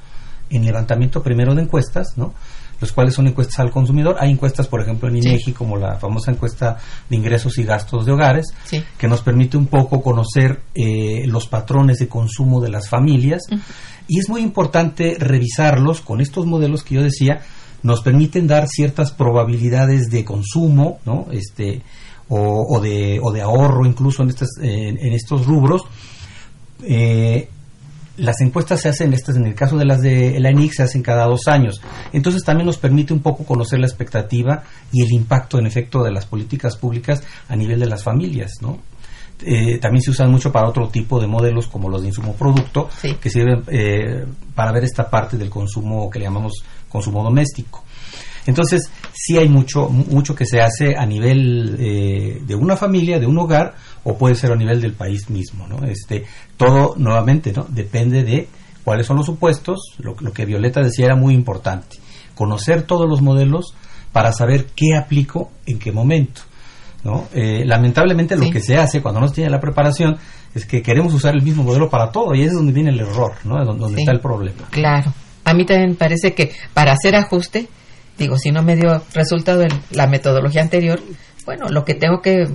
[0.51, 2.35] en levantamiento primero de encuestas, ¿no?
[2.81, 4.17] Los cuales son encuestas al consumidor.
[4.21, 5.29] Hay encuestas, por ejemplo, en Sí.
[5.29, 6.77] INEGI, como la famosa encuesta
[7.09, 8.83] de ingresos y gastos de hogares, Sí.
[8.99, 13.43] que nos permite un poco conocer eh, los patrones de consumo de las familias.
[14.09, 17.41] Y es muy importante revisarlos con estos modelos que yo decía,
[17.83, 21.27] nos permiten dar ciertas probabilidades de consumo, ¿no?
[21.33, 21.83] Este,
[22.29, 25.83] o, o de, o de ahorro incluso en, estas, en, en estos rubros.
[26.83, 27.49] Eh,
[28.17, 31.03] las encuestas se hacen, estas en el caso de las de la ENIC, se hacen
[31.03, 31.81] cada dos años.
[32.13, 34.63] Entonces también nos permite un poco conocer la expectativa
[34.93, 38.79] y el impacto en efecto de las políticas públicas a nivel de las familias, ¿no?
[39.45, 42.89] Eh, también se usan mucho para otro tipo de modelos como los de insumo producto,
[43.03, 43.17] Sí.
[43.21, 46.55] que sirven eh, para ver esta parte del consumo que le llamamos
[46.89, 47.85] consumo doméstico.
[48.47, 53.19] Entonces, sí hay mucho, mu- mucho que se hace a nivel eh, de una familia,
[53.19, 53.75] de un hogar,
[54.09, 55.85] o puede ser a nivel del país mismo, ¿no?
[55.85, 56.25] Este,
[56.57, 57.67] todo, nuevamente, ¿no?
[57.69, 58.49] Depende de
[58.85, 61.97] cuáles son los supuestos, lo, lo que Violeta decía era muy importante,
[62.37, 63.75] conocer todos los modelos
[64.13, 66.43] para saber qué aplico en qué momento,
[67.03, 67.25] ¿no?
[67.35, 70.17] Eh, lamentablemente lo que se hace cuando no se tiene la preparación
[70.55, 73.01] es que queremos usar el mismo modelo para todo y ese es donde viene el
[73.01, 73.57] error, ¿no?
[73.65, 74.03] Donde, donde Sí.
[74.03, 74.69] está el problema.
[74.71, 75.13] Claro.
[75.45, 77.67] A mí también parece que para hacer ajuste,
[78.19, 81.01] digo, si no me dio resultado en la metodología anterior,
[81.45, 82.47] bueno, lo que tengo que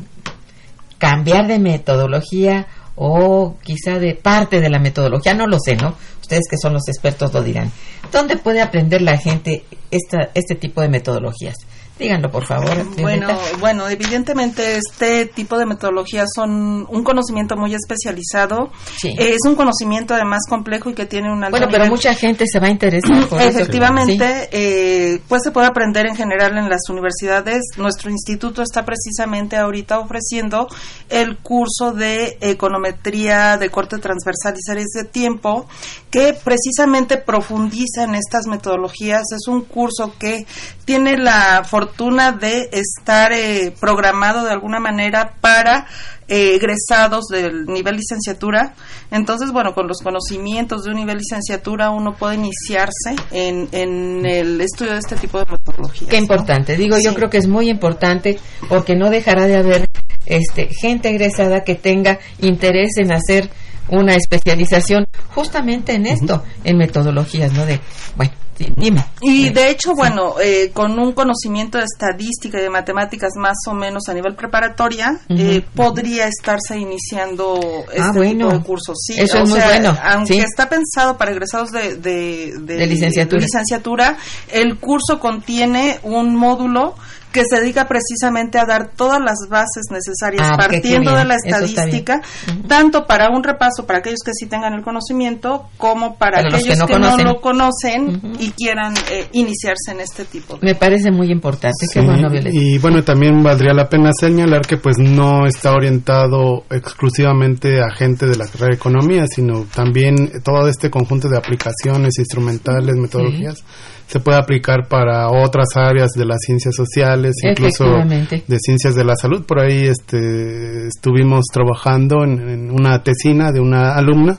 [1.02, 5.96] cambiar de metodología o quizá de parte de la metodología, no lo sé, ¿no?
[6.22, 7.72] Ustedes que son los expertos lo dirán.
[8.12, 11.56] ¿Dónde puede aprender la gente esta, este tipo de metodologías?
[12.02, 12.72] Díganlo, por favor.
[13.02, 13.28] Bueno,
[13.60, 18.72] bueno, evidentemente este tipo de metodologías son un conocimiento muy especializado.
[18.98, 19.14] Sí.
[19.18, 22.46] Es un conocimiento además complejo y que tiene un alto Bueno, pero nivel- mucha gente
[22.48, 23.50] se va a interesar por eso.
[23.60, 27.62] Efectivamente, eh, pues se puede aprender en general en las universidades.
[27.78, 30.68] Nuestro instituto está precisamente ahorita ofreciendo
[31.10, 35.68] el curso de econometría de corte transversal y series de tiempo,
[36.12, 39.24] que precisamente profundiza en estas metodologías.
[39.34, 40.46] Es un curso que
[40.84, 45.88] tiene la fortuna de estar eh, programado de alguna manera para
[46.28, 48.74] eh, egresados del nivel licenciatura.
[49.10, 54.60] Entonces, bueno, con los conocimientos de un nivel licenciatura uno puede iniciarse en, en el
[54.60, 56.10] estudio de este tipo de metodologías.
[56.10, 56.24] Qué ¿no?
[56.24, 56.76] importante.
[56.76, 58.38] Digo, yo creo que es muy importante
[58.68, 59.90] porque no dejará de haber
[60.26, 63.50] este, gente egresada que tenga interés en hacer
[63.92, 67.66] una especialización justamente en esto, en metodologías, ¿no?
[67.66, 67.80] De,
[68.16, 68.32] bueno,
[68.78, 69.04] dime.
[69.22, 73.74] Y de hecho, bueno, eh, con un conocimiento de estadística y de matemáticas más o
[73.74, 78.48] menos a nivel preparatoria, eh, podría estarse iniciando este Ah, bueno.
[78.48, 78.98] tipo de cursos.
[79.06, 80.40] Sí, Eso o es muy bueno, Aunque sí.
[80.40, 83.42] está pensado para egresados de, de, De licenciatura.
[83.42, 84.18] licenciatura,
[84.52, 86.96] el curso contiene un módulo
[87.32, 92.22] que se dedica precisamente a dar todas las bases necesarias Ah, partiendo de la estadística,
[92.68, 96.64] tanto para un repaso para aquellos que sí tengan el conocimiento como para, Para los
[96.64, 100.66] que aquellos no que no, lo conocen y quieran eh, iniciarse en este tipo de
[100.66, 101.86] Me parece muy importante.
[101.94, 102.50] Qué Sí, bueno, Violeta.
[102.52, 108.26] y bueno, también valdría la pena señalar que pues no está orientado exclusivamente a gente
[108.26, 113.64] de la carrera de economía, sino también todo este conjunto de aplicaciones, instrumentales, metodologías,
[114.12, 119.16] se puede aplicar para otras áreas de las ciencias sociales, incluso de ciencias de la
[119.16, 119.46] salud.
[119.46, 124.38] Por ahí este, estuvimos trabajando en, en una tesina de una alumna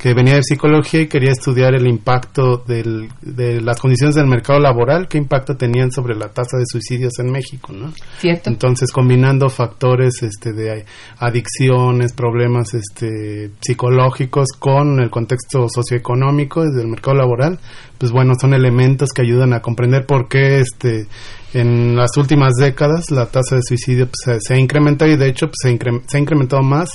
[0.00, 4.58] que venía de psicología y quería estudiar el impacto del- de las condiciones del mercado
[4.58, 7.92] laboral, qué impacto tenían sobre la tasa de suicidios en México, ¿no?
[8.18, 8.48] ¿Cierto?
[8.48, 10.86] Entonces, combinando factores este, de
[11.18, 17.58] adicciones, problemas este, psicológicos con el contexto socioeconómico del mercado laboral,
[17.98, 21.06] pues bueno, son elementos que ayudan a comprender por qué este,
[21.52, 25.28] en las últimas décadas la tasa de suicidio pues, se, se ha incrementado y de
[25.28, 26.88] hecho pues, se, incre- se ha incrementado más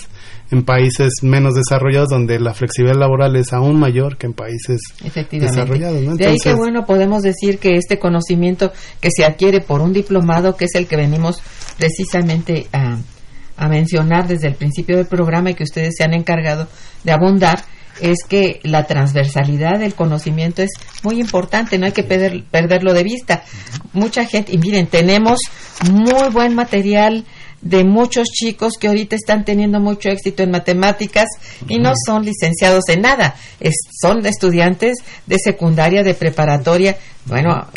[0.52, 4.80] en países menos desarrollados donde la flexibilidad laboral es aún mayor que en países
[5.32, 6.02] desarrollados.
[6.04, 6.16] ¿no?
[6.16, 8.72] De ahí que bueno podemos decir que este conocimiento
[9.02, 11.42] que se adquiere por un diplomado, que es el que venimos
[11.78, 12.98] precisamente a,
[13.58, 16.68] a mencionar desde el principio del programa y que ustedes se han encargado
[17.04, 17.64] de abundar,
[18.02, 20.72] es que la transversalidad del conocimiento es
[21.04, 23.44] muy importante, no hay que perderlo de vista.
[23.94, 25.40] Mucha gente, y miren, tenemos
[25.90, 27.24] muy buen material
[27.66, 31.26] de muchos chicos que ahorita están teniendo mucho éxito en matemáticas
[31.68, 33.36] y no son licenciados en nada,
[34.02, 36.96] son estudiantes de secundaria, de preparatoria.
[37.26, 37.68] Bueno,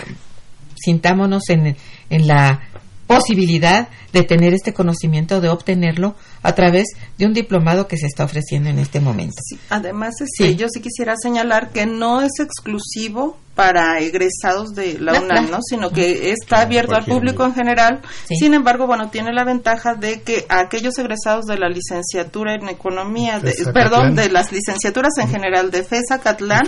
[0.77, 1.75] sintámonos en,
[2.11, 2.68] en la
[3.09, 6.87] posibilidad de tener este conocimiento, de obtenerlo a través
[7.17, 9.35] de un diplomado que se está ofreciendo en este momento.
[9.71, 15.51] además, este, yo sí quisiera señalar que no es exclusivo para egresados de la UNAM,
[15.51, 15.59] ¿no?
[15.69, 18.03] Sino que está abierto al público en general.
[18.29, 22.69] Sin embargo, bueno, tiene la ventaja de que a aquellos egresados de la licenciatura en
[22.69, 23.43] economía,
[23.75, 26.67] perdón, de las licenciaturas en general de FESA Catlán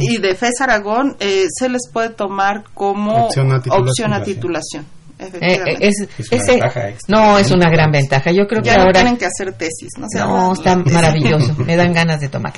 [0.00, 4.84] y de FES Aragón, eh, se les puede tomar como opción a titulación.
[5.40, 6.08] Eh, es,
[7.08, 8.30] no, es una gran ventaja.
[8.30, 8.92] Yo creo que ahora.
[8.92, 10.06] tienen que hacer tesis, ¿no?
[10.18, 11.54] no, está maravilloso.
[11.56, 12.52] Me dan ganas de tomar.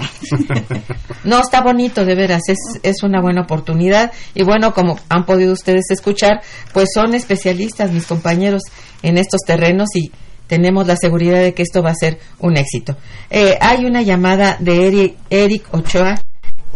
[1.25, 2.43] no, está bonito, de veras.
[2.49, 4.13] Es, es una buena oportunidad.
[4.35, 6.43] Y bueno, como han podido ustedes escuchar,
[6.73, 8.63] pues son especialistas, mis compañeros,
[9.03, 10.11] en estos terrenos y
[10.47, 12.97] tenemos la seguridad de que esto va a ser un éxito.
[13.31, 16.15] Eh, hay una llamada de Eric, Eric Ochoa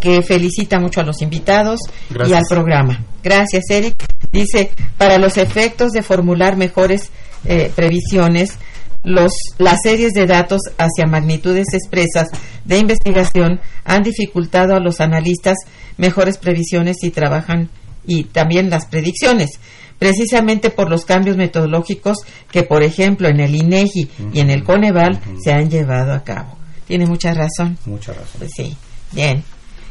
[0.00, 1.80] que felicita mucho a los invitados
[2.26, 3.04] y al programa.
[3.22, 4.07] Gracias, Eric.
[4.32, 7.10] Dice, para los efectos de formular mejores
[7.44, 8.58] eh, previsiones,
[9.04, 12.28] los, las series de datos hacia magnitudes expresas
[12.64, 15.56] de investigación han dificultado a los analistas
[15.96, 17.70] mejores previsiones y trabajan
[18.06, 19.60] y también las predicciones,
[19.98, 22.18] precisamente por los cambios metodológicos
[22.50, 26.56] que, por ejemplo, en el INEGI y en el Coneval se han llevado a cabo.
[26.86, 27.76] Tiene mucha razón.
[27.84, 28.38] Mucha razón.
[28.38, 28.76] Pues sí.
[29.12, 29.44] Bien.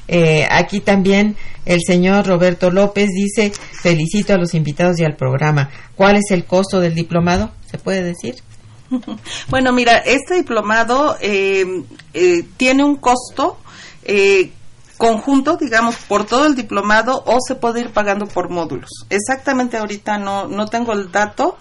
[0.08, 1.36] Eh, aquí también
[1.66, 3.52] el señor Roberto López dice,
[3.82, 5.70] felicito a los invitados y al programa.
[5.96, 7.52] ¿Cuál es el costo del diplomado?
[7.70, 8.36] ¿Se puede decir?
[9.50, 11.66] Bueno, mira, este diplomado eh,
[12.14, 13.58] eh, tiene un costo
[14.98, 18.90] conjunto, digamos, por todo el diplomado o se puede ir pagando por módulos.
[19.10, 21.58] Exactamente ahorita no, no tengo el dato,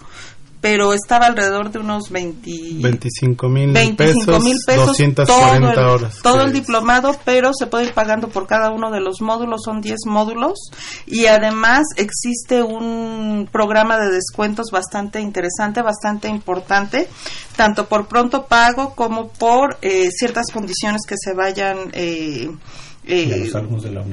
[0.67, 4.25] pero estaba alrededor de unos 25 mil pesos,
[4.65, 6.19] pesos 240 todo el, horas.
[6.21, 9.79] Todo el diplomado, pero se puede ir pagando por cada uno de los módulos, son
[9.79, 10.59] 10 módulos,
[11.05, 17.07] y además existe un programa de descuentos bastante interesante, bastante importante,
[17.55, 21.91] tanto por pronto pago como por eh, ciertas condiciones que se vayan...
[21.93, 22.49] Eh,
[23.07, 23.49] eh,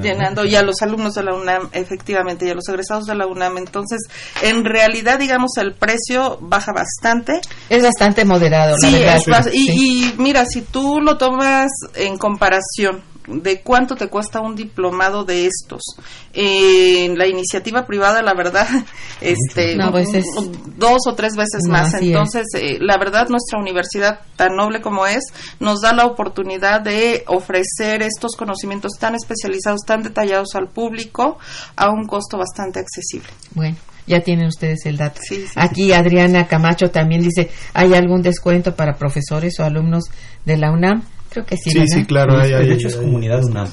[0.03, 3.59] llenando ya los alumnos de la UNAM, efectivamente, ya los egresados de la UNAM.
[3.59, 4.01] Entonces,
[4.42, 7.40] en realidad, digamos, el precio baja bastante.
[7.68, 9.47] Es bastante moderado, la verdad.
[9.53, 15.25] y, y mira, si tú lo tomas en comparación de cuánto te cuesta un diplomado
[15.25, 15.83] de estos.
[16.33, 18.66] En la iniciativa privada, la verdad,
[19.20, 20.09] este, pues
[20.77, 21.95] dos o tres veces más.
[21.95, 25.25] Entonces, eh, la verdad, nuestra universidad, tan noble como es,
[25.61, 31.39] nos da la oportunidad de ofrecer estos conocimientos tan especializados, tan detallados al público
[31.77, 33.29] a un costo bastante accesible.
[33.55, 33.77] Bueno.
[34.07, 35.22] Ya tienen ustedes el dato.
[35.57, 40.05] Aquí Adriana Camacho también dice, ¿hay algún descuento para profesores o alumnos
[40.45, 41.05] de la UNAM?
[41.35, 41.70] Creo que sí.
[41.70, 42.39] Sí, sí, claro.
[42.39, 43.66] de hecho, es comunidad UNAM.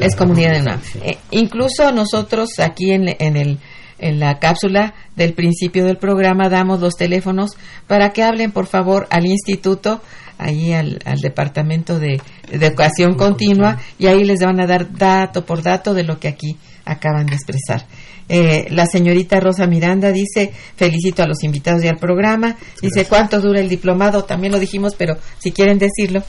[0.00, 0.80] es comunidad UNAM.
[1.04, 3.60] Eh, incluso nosotros aquí en, en, el,
[4.00, 7.52] en la cápsula del principio del programa damos los teléfonos
[7.86, 10.02] para que hablen, por favor, al instituto,
[10.38, 15.62] ahí al, al departamento de, educación continua, y ahí les van a dar dato por
[15.62, 17.86] dato de lo que aquí acaban de expresar.
[18.28, 22.56] Eh, la señorita Rosa Miranda dice, felicito a los invitados y al programa.
[22.82, 24.24] Dice, ¿cuánto dura el diplomado?
[24.24, 26.24] También lo dijimos, pero si quieren decirlo.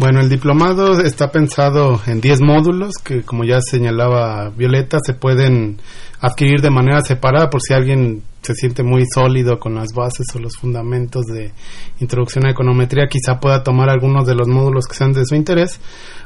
[0.00, 5.76] Bueno, el diplomado está pensado en 10 módulos que, como ya señalaba Violeta, se pueden
[6.22, 10.38] adquirir de manera separada por si alguien se siente muy sólido con las bases o
[10.38, 11.52] los fundamentos de
[12.00, 15.78] introducción a econometría, quizá pueda tomar algunos de los módulos que sean de su interés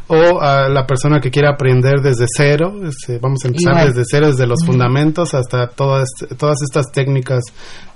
[0.07, 4.26] o a la persona que quiera aprender desde cero, este, vamos a empezar desde cero,
[4.26, 7.42] desde los fundamentos hasta todas, todas estas técnicas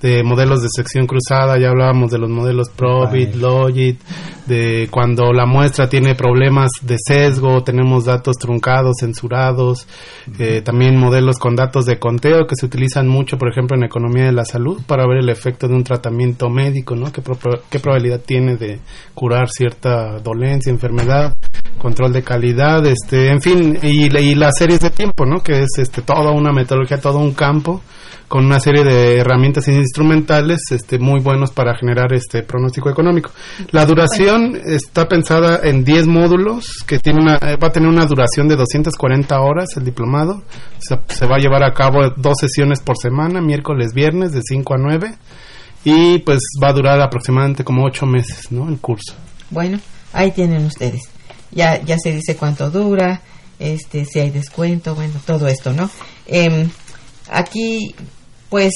[0.01, 3.99] de modelos de sección cruzada, ya hablábamos de los modelos Probit, Logit,
[4.47, 9.87] de cuando la muestra tiene problemas de sesgo, tenemos datos truncados, censurados,
[10.39, 14.25] eh, también modelos con datos de conteo que se utilizan mucho, por ejemplo, en economía
[14.25, 17.11] de la salud para ver el efecto de un tratamiento médico, ¿no?
[17.11, 17.21] ¿Qué,
[17.69, 18.79] qué probabilidad tiene de
[19.13, 21.33] curar cierta dolencia, enfermedad?
[21.99, 25.43] Control de calidad, este, en fin, y, las series de tiempo, ¿no?
[25.43, 27.81] Que es este, toda una metodología, todo un campo
[28.29, 33.31] con una serie de herramientas instrumentales este, muy buenos para generar este pronóstico económico.
[33.71, 38.47] La duración está pensada en 10 módulos, que tiene una, va a tener una duración
[38.47, 40.43] de 240 horas el diplomado.
[40.77, 44.77] Se, va a llevar a cabo dos sesiones por semana, miércoles, viernes, de 5 a
[44.77, 45.13] 9.
[45.85, 48.69] Y pues va a durar aproximadamente como 8 meses, ¿no?
[48.69, 49.15] El curso.
[49.49, 49.79] Bueno,
[50.13, 51.18] ahí tienen ustedes.
[51.51, 53.21] Ya, ya se dice cuánto dura,
[53.59, 55.89] este, si hay descuento, bueno, todo esto, ¿no?
[56.25, 56.69] Em,
[57.29, 57.95] aquí,
[58.49, 58.73] pues,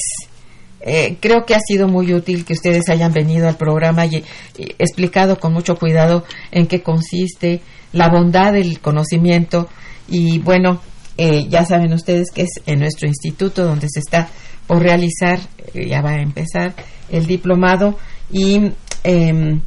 [0.80, 4.16] eh, creo que ha sido muy útil que ustedes hayan venido al programa y,
[4.58, 7.62] y explicado con mucho cuidado en qué consiste
[7.92, 9.68] la bondad del conocimiento
[10.08, 10.80] y bueno,
[11.16, 14.28] eh, ya saben ustedes que es en nuestro instituto donde se está
[14.66, 15.38] por realizar,
[15.72, 16.74] eh, ya va a empezar
[17.08, 17.96] el diplomado
[18.30, 18.72] y
[19.04, 19.60] em,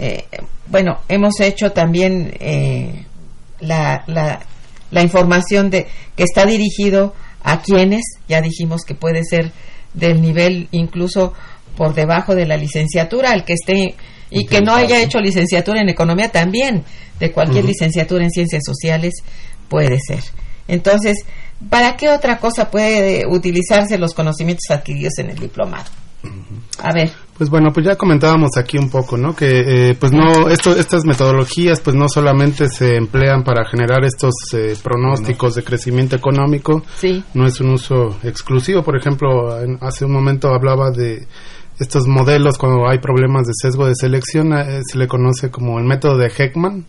[0.00, 0.24] eh,
[0.66, 3.04] bueno, hemos hecho también eh,
[3.60, 4.40] la, la,
[4.90, 9.52] la información de que está dirigido a quienes, ya dijimos que puede ser
[9.92, 11.34] del nivel incluso
[11.76, 13.94] por debajo de la licenciatura, al que esté
[14.30, 16.84] y que no haya hecho licenciatura en economía también,
[17.18, 19.14] de cualquier licenciatura en ciencias sociales
[19.68, 20.22] puede ser.
[20.66, 21.26] Entonces,
[21.68, 25.90] ¿para qué otra cosa puede utilizarse los conocimientos adquiridos en el diplomado?
[26.78, 27.12] A ver.
[27.40, 29.34] Pues bueno, pues ya comentábamos aquí un poco, ¿no?
[29.34, 34.34] Que eh, pues no, esto, estas metodologías pues no solamente se emplean para generar estos
[34.52, 37.24] eh, pronósticos de crecimiento económico, Sí.
[37.32, 38.82] no es un uso exclusivo.
[38.82, 41.26] Por ejemplo, en- hace un momento hablaba de
[41.78, 45.86] estos modelos cuando hay problemas de sesgo de selección, eh, se le conoce como el
[45.86, 46.84] método de Heckman,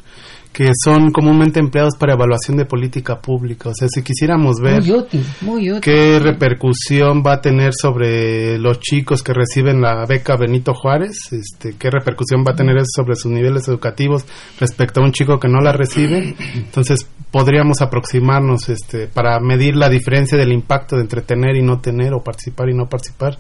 [0.54, 3.70] que son comúnmente empleados para evaluación de política pública.
[3.70, 5.82] O sea, si quisiéramos ver Muy útil, muy útil.
[5.82, 11.76] qué repercusión va a tener sobre los chicos que reciben la beca Benito Juárez, este,
[11.78, 14.26] qué repercusión va a tener eso sobre sus niveles educativos
[14.60, 16.36] respecto a un chico que no la recibe.
[16.56, 21.80] Entonces, podríamos aproximarnos este, para medir la diferencia del impacto de entre tener y no
[21.80, 23.38] tener o participar y no participar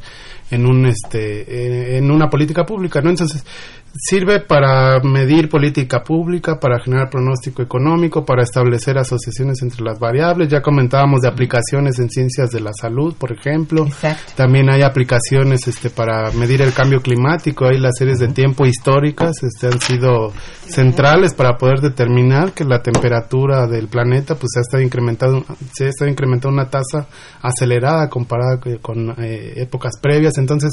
[0.50, 3.10] en un este en, en una política pública, ¿no?
[3.10, 3.46] Entonces,
[3.94, 10.48] sirve para medir política pública, para generar pronóstico económico, para establecer asociaciones entre las variables.
[10.50, 13.86] Ya comentábamos de aplicaciones en ciencias de la salud, por ejemplo.
[13.86, 14.34] Exacto.
[14.36, 17.66] También hay aplicaciones este, para medir el cambio climático.
[17.66, 20.32] Hay las series de tiempo históricas este, han sido
[20.68, 25.86] centrales para poder determinar que la temperatura del planeta pues se ha estado incrementando, se
[25.86, 27.08] ha estado incrementando una tasa
[27.42, 30.38] acelerada comparada con eh, épocas previas.
[30.38, 30.72] Entonces,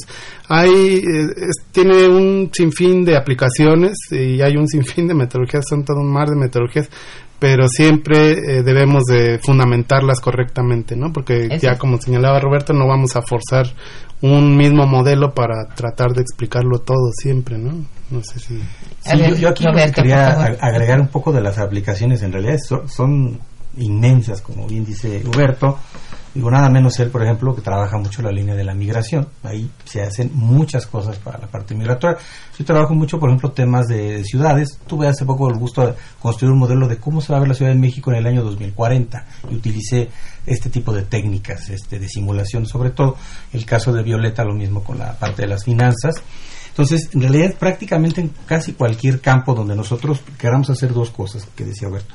[0.48, 5.84] hay eh, es- tiene un sinfín de aplicaciones y hay un sinfín de metodologías, son
[5.84, 6.88] todo un mar de metodologías
[7.38, 11.12] pero siempre eh, debemos de fundamentarlas correctamente, ¿no?
[11.12, 11.56] Porque Eso.
[11.58, 13.66] ya como señalaba Roberto, no vamos a forzar
[14.20, 17.84] un mismo modelo para tratar de explicarlo todo siempre, ¿no?
[18.10, 18.60] No sé si...
[19.04, 20.30] A Sí, ver, yo, yo aquí Roberto, quería
[20.60, 23.38] agregar un poco de las aplicaciones, en realidad son, son
[23.76, 25.78] inmensas, como bien dice Huberto.
[26.38, 29.26] Digo, nada menos él, por ejemplo, que trabaja mucho la línea de la migración.
[29.42, 32.16] Ahí se hacen muchas cosas para la parte migratoria.
[32.56, 34.78] Yo trabajo mucho, por ejemplo, temas de, ciudades.
[34.86, 37.48] Tuve hace poco el gusto de construir un modelo de cómo se va a ver
[37.48, 40.10] la Ciudad de México en el año 2040 y utilicé
[40.46, 43.16] este tipo de técnicas este, de simulación, sobre todo
[43.52, 46.22] el caso de Violeta, lo mismo con la parte de las finanzas.
[46.68, 51.64] Entonces, en realidad, prácticamente en casi cualquier campo donde nosotros queramos hacer dos cosas, que
[51.64, 52.14] decía Alberto,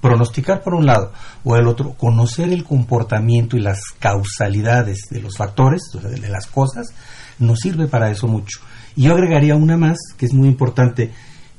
[0.00, 1.12] pronosticar por un lado,
[1.44, 6.88] o el otro, conocer el comportamiento y las causalidades de los factores, de las cosas,
[7.38, 8.60] nos sirve para eso mucho.
[8.96, 11.10] Y yo agregaría una más, que es muy importante.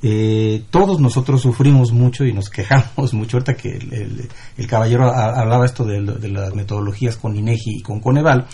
[0.03, 3.37] Eh, todos nosotros sufrimos mucho y nos quejamos mucho.
[3.37, 4.27] Ahorita que el,
[4.57, 8.47] el- caballero ha- hablaba esto de, de las metodologías con INEGI y con Coneval,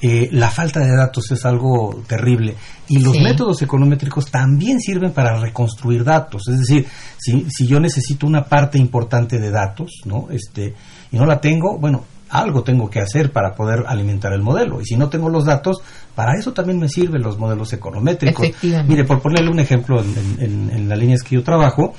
[0.00, 2.54] eh, la falta de datos es algo terrible.
[2.88, 3.20] Y los Sí.
[3.22, 6.46] métodos econométricos también sirven para reconstruir datos.
[6.48, 6.86] Es decir
[7.18, 10.74] si, si yo necesito una parte importante de datos no este
[11.10, 14.80] y no la tengo bueno algo tengo que hacer para poder alimentar el modelo.
[14.80, 15.78] Y si no tengo los datos
[16.14, 18.46] para eso también me sirven los modelos econométricos.
[18.86, 21.94] Mire por ponerle un ejemplo en, en- en- en las líneas que yo trabajo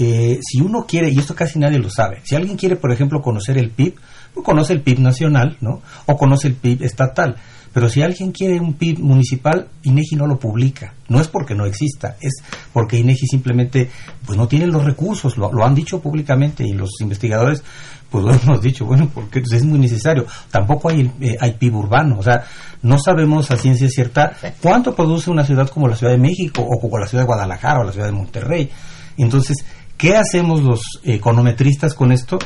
[0.00, 3.20] eh, si uno quiere, y esto casi nadie lo sabe, si alguien quiere, por ejemplo,
[3.20, 3.94] conocer el PIB,
[4.34, 5.82] pues conoce el PIB nacional, ¿no?
[6.06, 7.36] O conoce el PIB estatal.
[7.72, 10.94] Pero si alguien quiere un PIB municipal, INEGI no lo publica.
[11.08, 13.90] No es porque no exista, es porque INEGI simplemente
[14.24, 17.62] pues no tiene los recursos, lo, lo han dicho públicamente y los investigadores
[18.10, 20.26] pues lo hemos dicho, bueno, porque es muy necesario.
[20.50, 22.44] Tampoco hay, eh, hay PIB urbano, o sea,
[22.82, 26.80] no sabemos a ciencia cierta cuánto produce una ciudad como la Ciudad de México o
[26.80, 28.70] como la Ciudad de Guadalajara o la Ciudad de Monterrey.
[29.16, 29.64] Entonces,
[29.96, 32.38] ¿qué hacemos los econometristas con esto?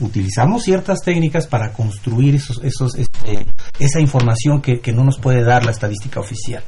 [0.00, 3.46] Utilizamos ciertas técnicas para construir esos, esos, este,
[3.78, 6.62] esa información que, que no nos puede dar la estadística oficial.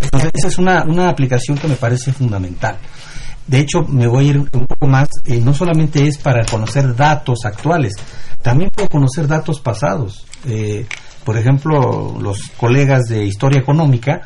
[0.00, 2.78] Entonces, esa es una, una aplicación que me parece fundamental.
[3.46, 6.94] De hecho, me voy a ir un poco más, eh, no solamente es para conocer
[6.94, 7.94] datos actuales,
[8.42, 10.26] también puedo conocer datos pasados.
[10.46, 10.86] Eh,
[11.24, 14.20] por ejemplo, los colegas de historia económica,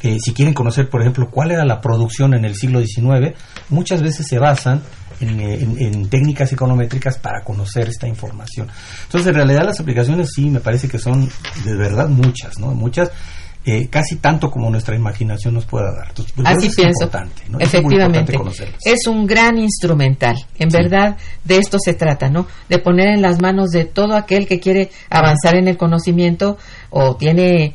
[0.00, 3.36] eh, si quieren conocer, por ejemplo, cuál era la producción en el siglo XIX,
[3.68, 4.82] muchas veces se basan
[5.20, 8.68] en, en- en técnicas econométricas para conocer esta información.
[9.04, 11.28] Entonces, en realidad las aplicaciones sí me parece que son
[11.64, 12.68] de verdad muchas, ¿no?
[12.74, 13.10] Muchas.
[13.64, 16.08] eh, casi tanto como nuestra imaginación nos pueda dar.
[16.08, 17.04] Entonces, pues, Así es pienso.
[17.04, 17.58] Importante, ¿no?
[17.60, 18.32] Efectivamente.
[18.32, 20.36] Importante es un gran instrumental.
[20.58, 22.46] En verdad, de esto se trata, ¿no?
[22.70, 26.56] De poner en las manos de todo aquel que quiere avanzar en el conocimiento
[26.88, 27.74] o tiene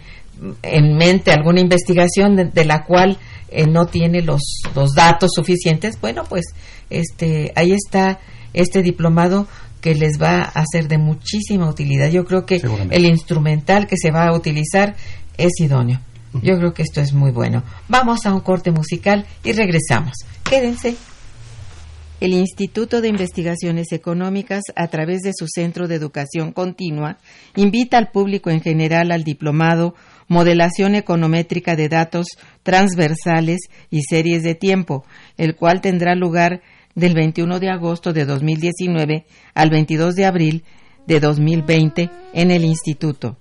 [0.64, 3.18] en mente alguna investigación de, de la cual
[3.54, 4.42] eh, no tiene los,
[4.76, 6.00] los datos suficientes.
[6.00, 6.46] Bueno, pues
[6.90, 8.20] este ahí está
[8.54, 9.48] este diplomado
[9.82, 12.10] que les va a ser de muchísima utilidad.
[12.10, 14.96] Yo creo que el instrumental que se va a utilizar
[15.38, 16.00] es idóneo.
[16.42, 17.64] Yo creo que esto es muy bueno.
[17.90, 20.14] Vamos a un corte musical y regresamos.
[20.44, 20.96] Quédense.
[22.22, 27.18] El Instituto de Investigaciones Económicas, a través de su Centro de Educación Continua,
[27.58, 29.94] invita al público en general al diplomado
[30.28, 32.28] Modelación Econométrica de Datos
[32.64, 35.06] Transversales y Series de Tiempo,
[35.38, 36.62] el cual tendrá lugar
[36.96, 40.64] del 21 de agosto de 2019 al 22 de abril
[41.08, 43.38] de 2020 en el Instituto.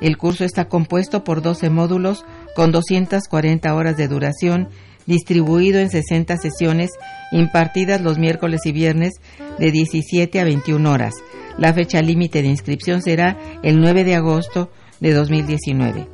[0.00, 4.68] El curso está compuesto por 12 módulos con 240 horas de duración,
[5.06, 6.90] distribuido en 60 sesiones
[7.32, 9.14] impartidas los miércoles y viernes
[9.58, 11.14] de 17 a 21 horas.
[11.56, 14.70] La fecha límite de inscripción será el 9 de agosto
[15.00, 16.06] de 2019.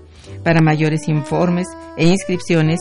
[0.43, 2.81] Para mayores informes e inscripciones,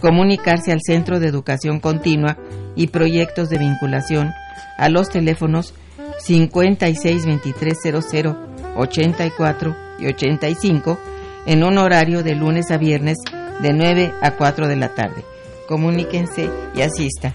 [0.00, 2.36] comunicarse al Centro de Educación Continua
[2.76, 4.32] y proyectos de vinculación
[4.78, 5.74] a los teléfonos
[6.20, 8.36] 562300
[8.76, 10.98] 84 y 85
[11.46, 13.18] en un horario de lunes a viernes
[13.60, 15.24] de 9 a 4 de la tarde.
[15.66, 17.34] Comuníquense y asista.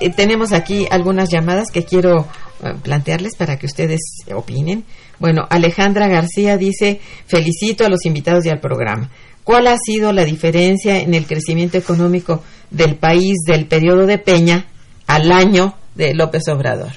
[0.00, 2.26] Eh, tenemos aquí algunas llamadas que quiero
[2.62, 4.00] eh, plantearles para que ustedes
[4.34, 4.84] opinen.
[5.18, 9.10] Bueno, Alejandra García dice, felicito a los invitados y al programa.
[9.42, 14.66] ¿Cuál ha sido la diferencia en el crecimiento económico del país del periodo de Peña
[15.06, 16.92] al año de López Obrador?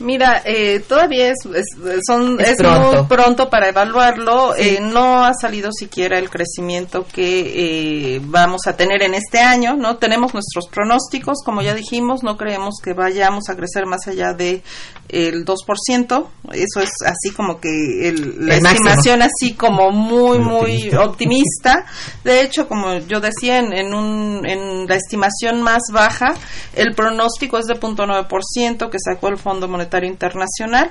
[0.00, 2.92] Mira, eh, todavía es, es- son, Es es, pronto.
[2.98, 4.54] muy pronto para evaluarlo.
[4.56, 4.62] Sí.
[4.76, 9.76] Eh, no ha salido siquiera el crecimiento que eh, vamos a tener en este año.
[9.76, 14.32] No tenemos nuestros pronósticos, como ya dijimos, no creemos que vayamos a crecer más allá
[14.32, 14.62] de
[15.10, 16.26] el 2%.
[16.52, 17.68] Eso es así como que
[18.08, 18.88] el- la El máximo.
[18.88, 21.04] estimación así como muy Muy muy optimista.
[21.04, 21.84] optimista.
[22.24, 26.34] De hecho, como yo decía, en, en, un, en la estimación más baja,
[26.74, 30.90] el pronóstico es de 0.9% que sacó el Fondo Monetario Internacional.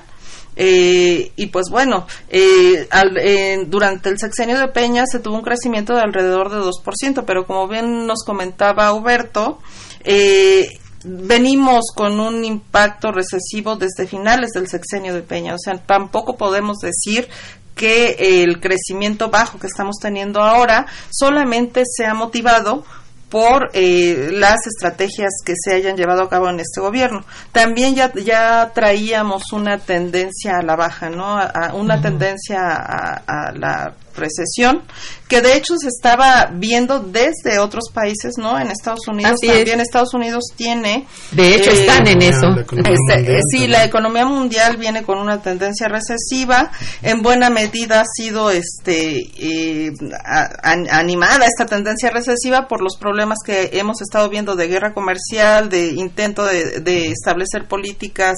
[0.56, 5.42] Eh, y pues bueno, eh, al- eh, durante el sexenio de Peña se tuvo un
[5.44, 9.60] crecimiento de alrededor de 2%, pero como bien nos comentaba Huberto,
[10.04, 10.68] eh,
[11.06, 16.80] venimos con un impacto recesivo desde finales del sexenio de Peña, o sea, tampoco podemos
[16.80, 17.30] decir
[17.76, 22.84] que el crecimiento bajo que estamos teniendo ahora solamente se ha motivado
[23.30, 27.24] por eh, las estrategias que se hayan llevado a cabo en este gobierno.
[27.52, 31.38] También ya, ya traíamos una tendencia a la baja, ¿no?
[31.38, 34.84] A, a una tendencia a, a la recesión,
[35.28, 38.60] que de hecho se estaba viendo desde otros países, ¿no?
[38.60, 39.56] En Estados Unidos Así es.
[39.58, 42.48] también Estados Unidos tiene De hecho, eh, están en eso.
[42.50, 43.72] la economía este, mundial eh, sí, también.
[43.72, 46.72] la economía mundial viene con una tendencia recesiva.
[47.02, 49.92] En buena medida ha sido este eh,
[50.26, 55.70] a- animada esta tendencia recesiva por los problemas que hemos estado viendo de guerra comercial,
[55.70, 58.36] de intento de, de establecer políticas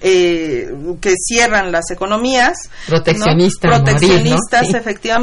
[0.00, 0.68] eh,
[1.00, 2.56] que cierran las economías.
[2.86, 4.76] Proteccionistas, Sí.
[4.76, 5.13] efectivamente.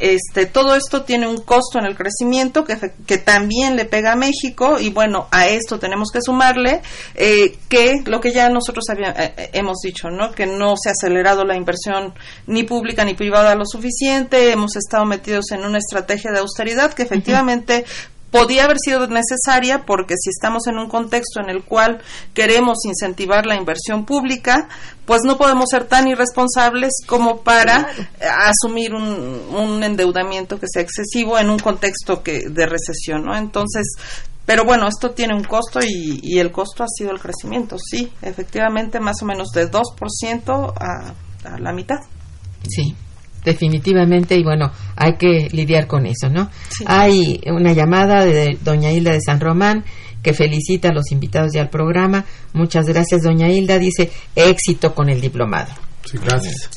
[0.00, 2.76] Este, todo esto tiene un costo en el crecimiento que,
[3.06, 6.80] que también le pega a México y bueno, a esto tenemos que sumarle
[7.14, 10.32] eh, que lo que ya nosotros había- eh, eh, hemos dicho, ¿no?
[10.32, 12.14] Que no se ha acelerado la inversión
[12.46, 17.02] ni pública ni privada lo suficiente, hemos estado metidos en una estrategia de austeridad que
[17.02, 17.84] efectivamente
[18.30, 22.02] podía haber sido necesaria porque si estamos en un contexto en el cual
[22.34, 24.68] queremos incentivar la inversión pública,
[25.06, 29.04] pues no podemos ser tan irresponsables como para eh, asumir un,
[29.54, 33.36] un endeudamiento que sea excesivo en un contexto que de recesión, ¿no?
[33.36, 33.86] Entonces,
[34.44, 38.12] pero bueno, esto tiene un costo y, y el costo ha sido el crecimiento, sí,
[38.22, 41.14] efectivamente más o menos de 2% a,
[41.48, 41.98] a la mitad.
[42.68, 42.94] Sí,
[43.48, 46.50] definitivamente, y bueno, hay que lidiar con eso, ¿no?
[46.68, 46.84] Sí.
[46.86, 49.84] Hay una llamada de doña Hilda de San Román
[50.22, 52.26] que felicita a los invitados ya al programa.
[52.52, 53.78] Muchas gracias, doña Hilda.
[53.78, 55.72] Dice éxito con el diplomado.
[56.04, 56.70] Sí, gracias.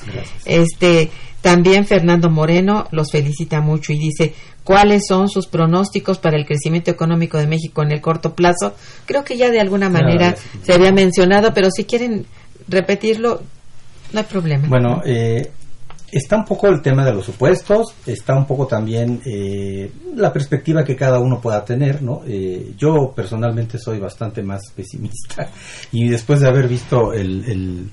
[0.45, 1.09] Este,
[1.41, 6.91] también Fernando Moreno los felicita mucho y dice cuáles son sus pronósticos para el crecimiento
[6.91, 8.75] económico de México en el corto plazo.
[9.05, 10.59] Creo que ya de alguna manera sí.
[10.63, 12.25] se había mencionado, pero si quieren
[12.67, 13.41] repetirlo,
[14.13, 14.67] no hay problema.
[14.67, 15.51] Bueno, eh,
[16.11, 20.83] está un poco el tema de los supuestos, está un poco también eh, la perspectiva
[20.83, 22.21] que cada uno pueda tener, ¿no?
[22.27, 25.49] Eh, yo personalmente soy bastante más pesimista
[25.91, 27.89] y después de haber visto el, el-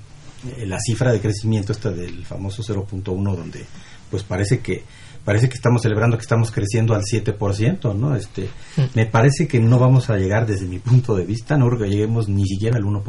[0.57, 3.03] eh, la cifra de crecimiento esta del famoso 0.1
[3.37, 3.64] donde
[4.11, 4.85] pues parece que
[5.25, 8.14] parece que estamos celebrando que estamos creciendo al 7%, ¿no?
[8.16, 8.49] Este,
[8.95, 11.89] me parece que no vamos a llegar desde mi punto de vista, no creo que
[11.91, 13.03] lleguemos ni siquiera al 1%.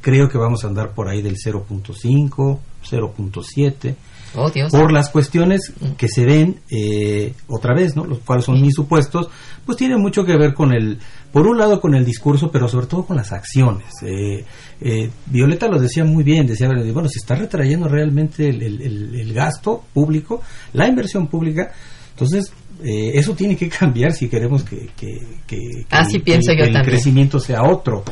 [0.00, 3.94] Creo que vamos a andar por ahí del 0.5, 0.7
[4.36, 8.04] oh, por las cuestiones que se ven eh, otra vez, ¿no?
[8.04, 9.28] Los cuales son mis supuestos,
[9.64, 10.98] pues tiene mucho que ver con el,
[11.32, 13.86] por un lado con el discurso, pero sobre todo con las acciones.
[14.02, 14.44] Eh,
[14.80, 18.62] eh, Violeta lo decía muy bien, decía, bueno, se está retrayendo realmente el-
[19.20, 21.72] el gasto público, la inversión pública,
[22.18, 22.52] entonces
[22.84, 26.58] eh, eso tiene que cambiar si queremos que, que, que- que Así el- pienso que
[26.58, 26.94] yo el también.
[26.94, 28.04] crecimiento sea otro.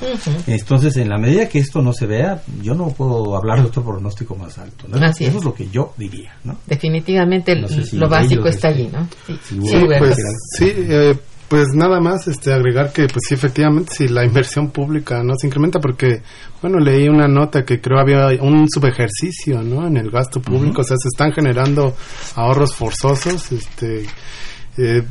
[0.47, 3.85] Entonces, en la medida que esto no se vea, yo no puedo hablar de otro
[3.85, 4.87] pronóstico más alto.
[4.89, 4.97] ¿no?
[5.07, 5.39] Así Eso es.
[5.39, 6.35] es lo que yo diría.
[6.45, 6.59] ¿no?
[6.67, 9.09] Definitivamente No sé si lo básico está este, allí, ¿no?
[9.27, 10.17] Sí, si sí, Sí, pues,
[10.59, 11.17] sí, eh,
[11.49, 15.47] pues nada más este agregar que pues sí efectivamente si la inversión pública no se
[15.47, 16.23] incrementa porque
[16.61, 20.85] bueno leí una nota que creo había un subejercicio no en el gasto público o
[20.85, 21.95] sea se están generando
[22.35, 24.07] ahorros forzosos este
[24.79, 25.03] eh,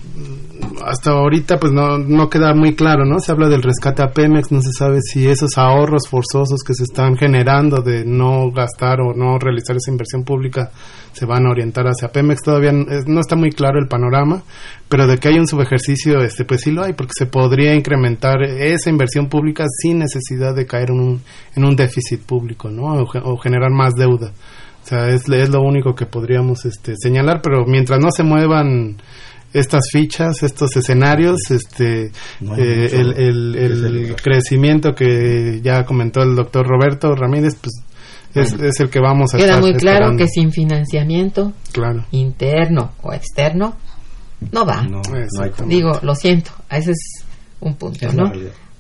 [0.86, 3.20] hasta ahorita pues no, no queda muy claro, ¿no?
[3.20, 6.84] Se habla del rescate a Pemex, no se sabe si esos ahorros forzosos que se
[6.84, 10.72] están generando de no gastar o no realizar esa inversión pública
[11.14, 12.42] se van a orientar hacia Pemex.
[12.42, 14.44] Todavía no está muy claro el panorama,
[14.90, 18.44] pero de que hay un subejercicio, este, pues sí lo hay, porque se podría incrementar
[18.44, 21.22] esa inversión pública sin necesidad de caer en un,
[21.56, 22.84] en un déficit público, ¿no?
[22.94, 24.32] O, o generar más deuda.
[24.84, 28.98] O sea, es, es lo único que podríamos este, señalar, pero mientras no se muevan
[29.56, 36.68] estas fichas, estos escenarios, este, No eh, el, el- crecimiento que ya comentó el doctor
[36.68, 37.74] Roberto Ramírez, pues
[38.34, 40.24] es, es el que vamos a Queda estar muy claro esperando.
[40.24, 42.06] que sin financiamiento Claro.
[42.12, 43.76] interno o externo
[44.52, 44.84] no va.
[44.84, 45.02] No,
[45.68, 47.26] Digo, lo siento, ese es
[47.62, 48.32] un punto, es ¿no?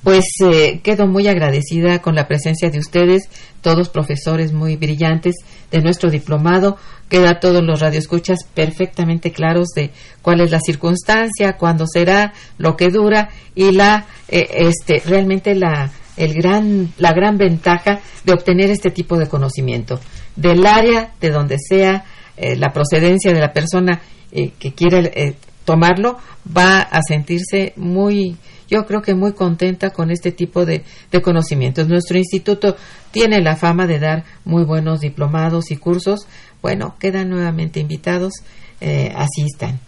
[0.06, 3.24] Pues eh, quedo muy agradecida con la presencia de ustedes,
[3.62, 5.34] todos profesores muy brillantes
[5.72, 6.78] de nuestro diplomado.
[7.10, 9.90] Queda todos los radioescuchas perfectamente claros de
[10.22, 15.92] cuál es la circunstancia, cuándo será, lo que dura y la eh, este realmente la
[16.18, 20.00] el gran la gran ventaja de obtener este tipo de conocimiento
[20.36, 22.06] del área de donde sea
[22.38, 24.02] eh, la procedencia de la persona
[24.32, 25.34] eh, que quiere eh,
[25.64, 26.18] tomarlo
[26.56, 28.38] va a sentirse muy
[28.70, 31.88] yo creo que muy contenta con este tipo de, de conocimientos.
[31.88, 32.76] Nuestro instituto
[33.12, 36.28] tiene la fama de dar muy buenos diplomados y cursos.
[36.62, 38.34] Bueno, quedan nuevamente invitados,
[38.82, 39.80] eh, asistan.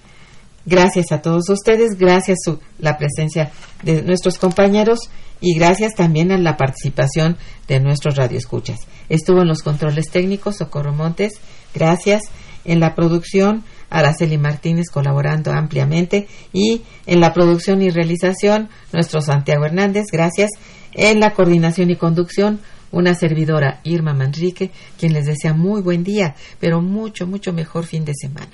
[0.66, 3.52] Gracias a todos ustedes, gracias a la presencia
[3.84, 5.00] de nuestros compañeros
[5.40, 8.80] y gracias también a la participación de nuestros radioescuchas.
[9.08, 11.40] Estuvo en los controles técnicos Socorro Montes,
[11.74, 12.24] gracias.
[12.68, 19.66] En la producción Araceli Martínez colaborando ampliamente y en la producción y realización nuestro Santiago
[19.66, 20.52] Hernández, gracias.
[20.94, 22.60] En la coordinación y conducción
[22.92, 28.06] una servidora Irma Manrique, quien les desea muy buen día, pero mucho, mucho mejor fin
[28.06, 28.52] de semana.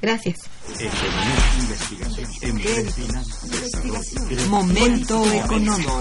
[0.00, 0.36] Gracias.
[4.48, 6.00] Momento económico.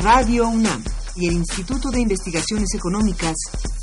[0.00, 0.82] Radio UNAM
[1.16, 3.36] y el Instituto de Investigaciones Económicas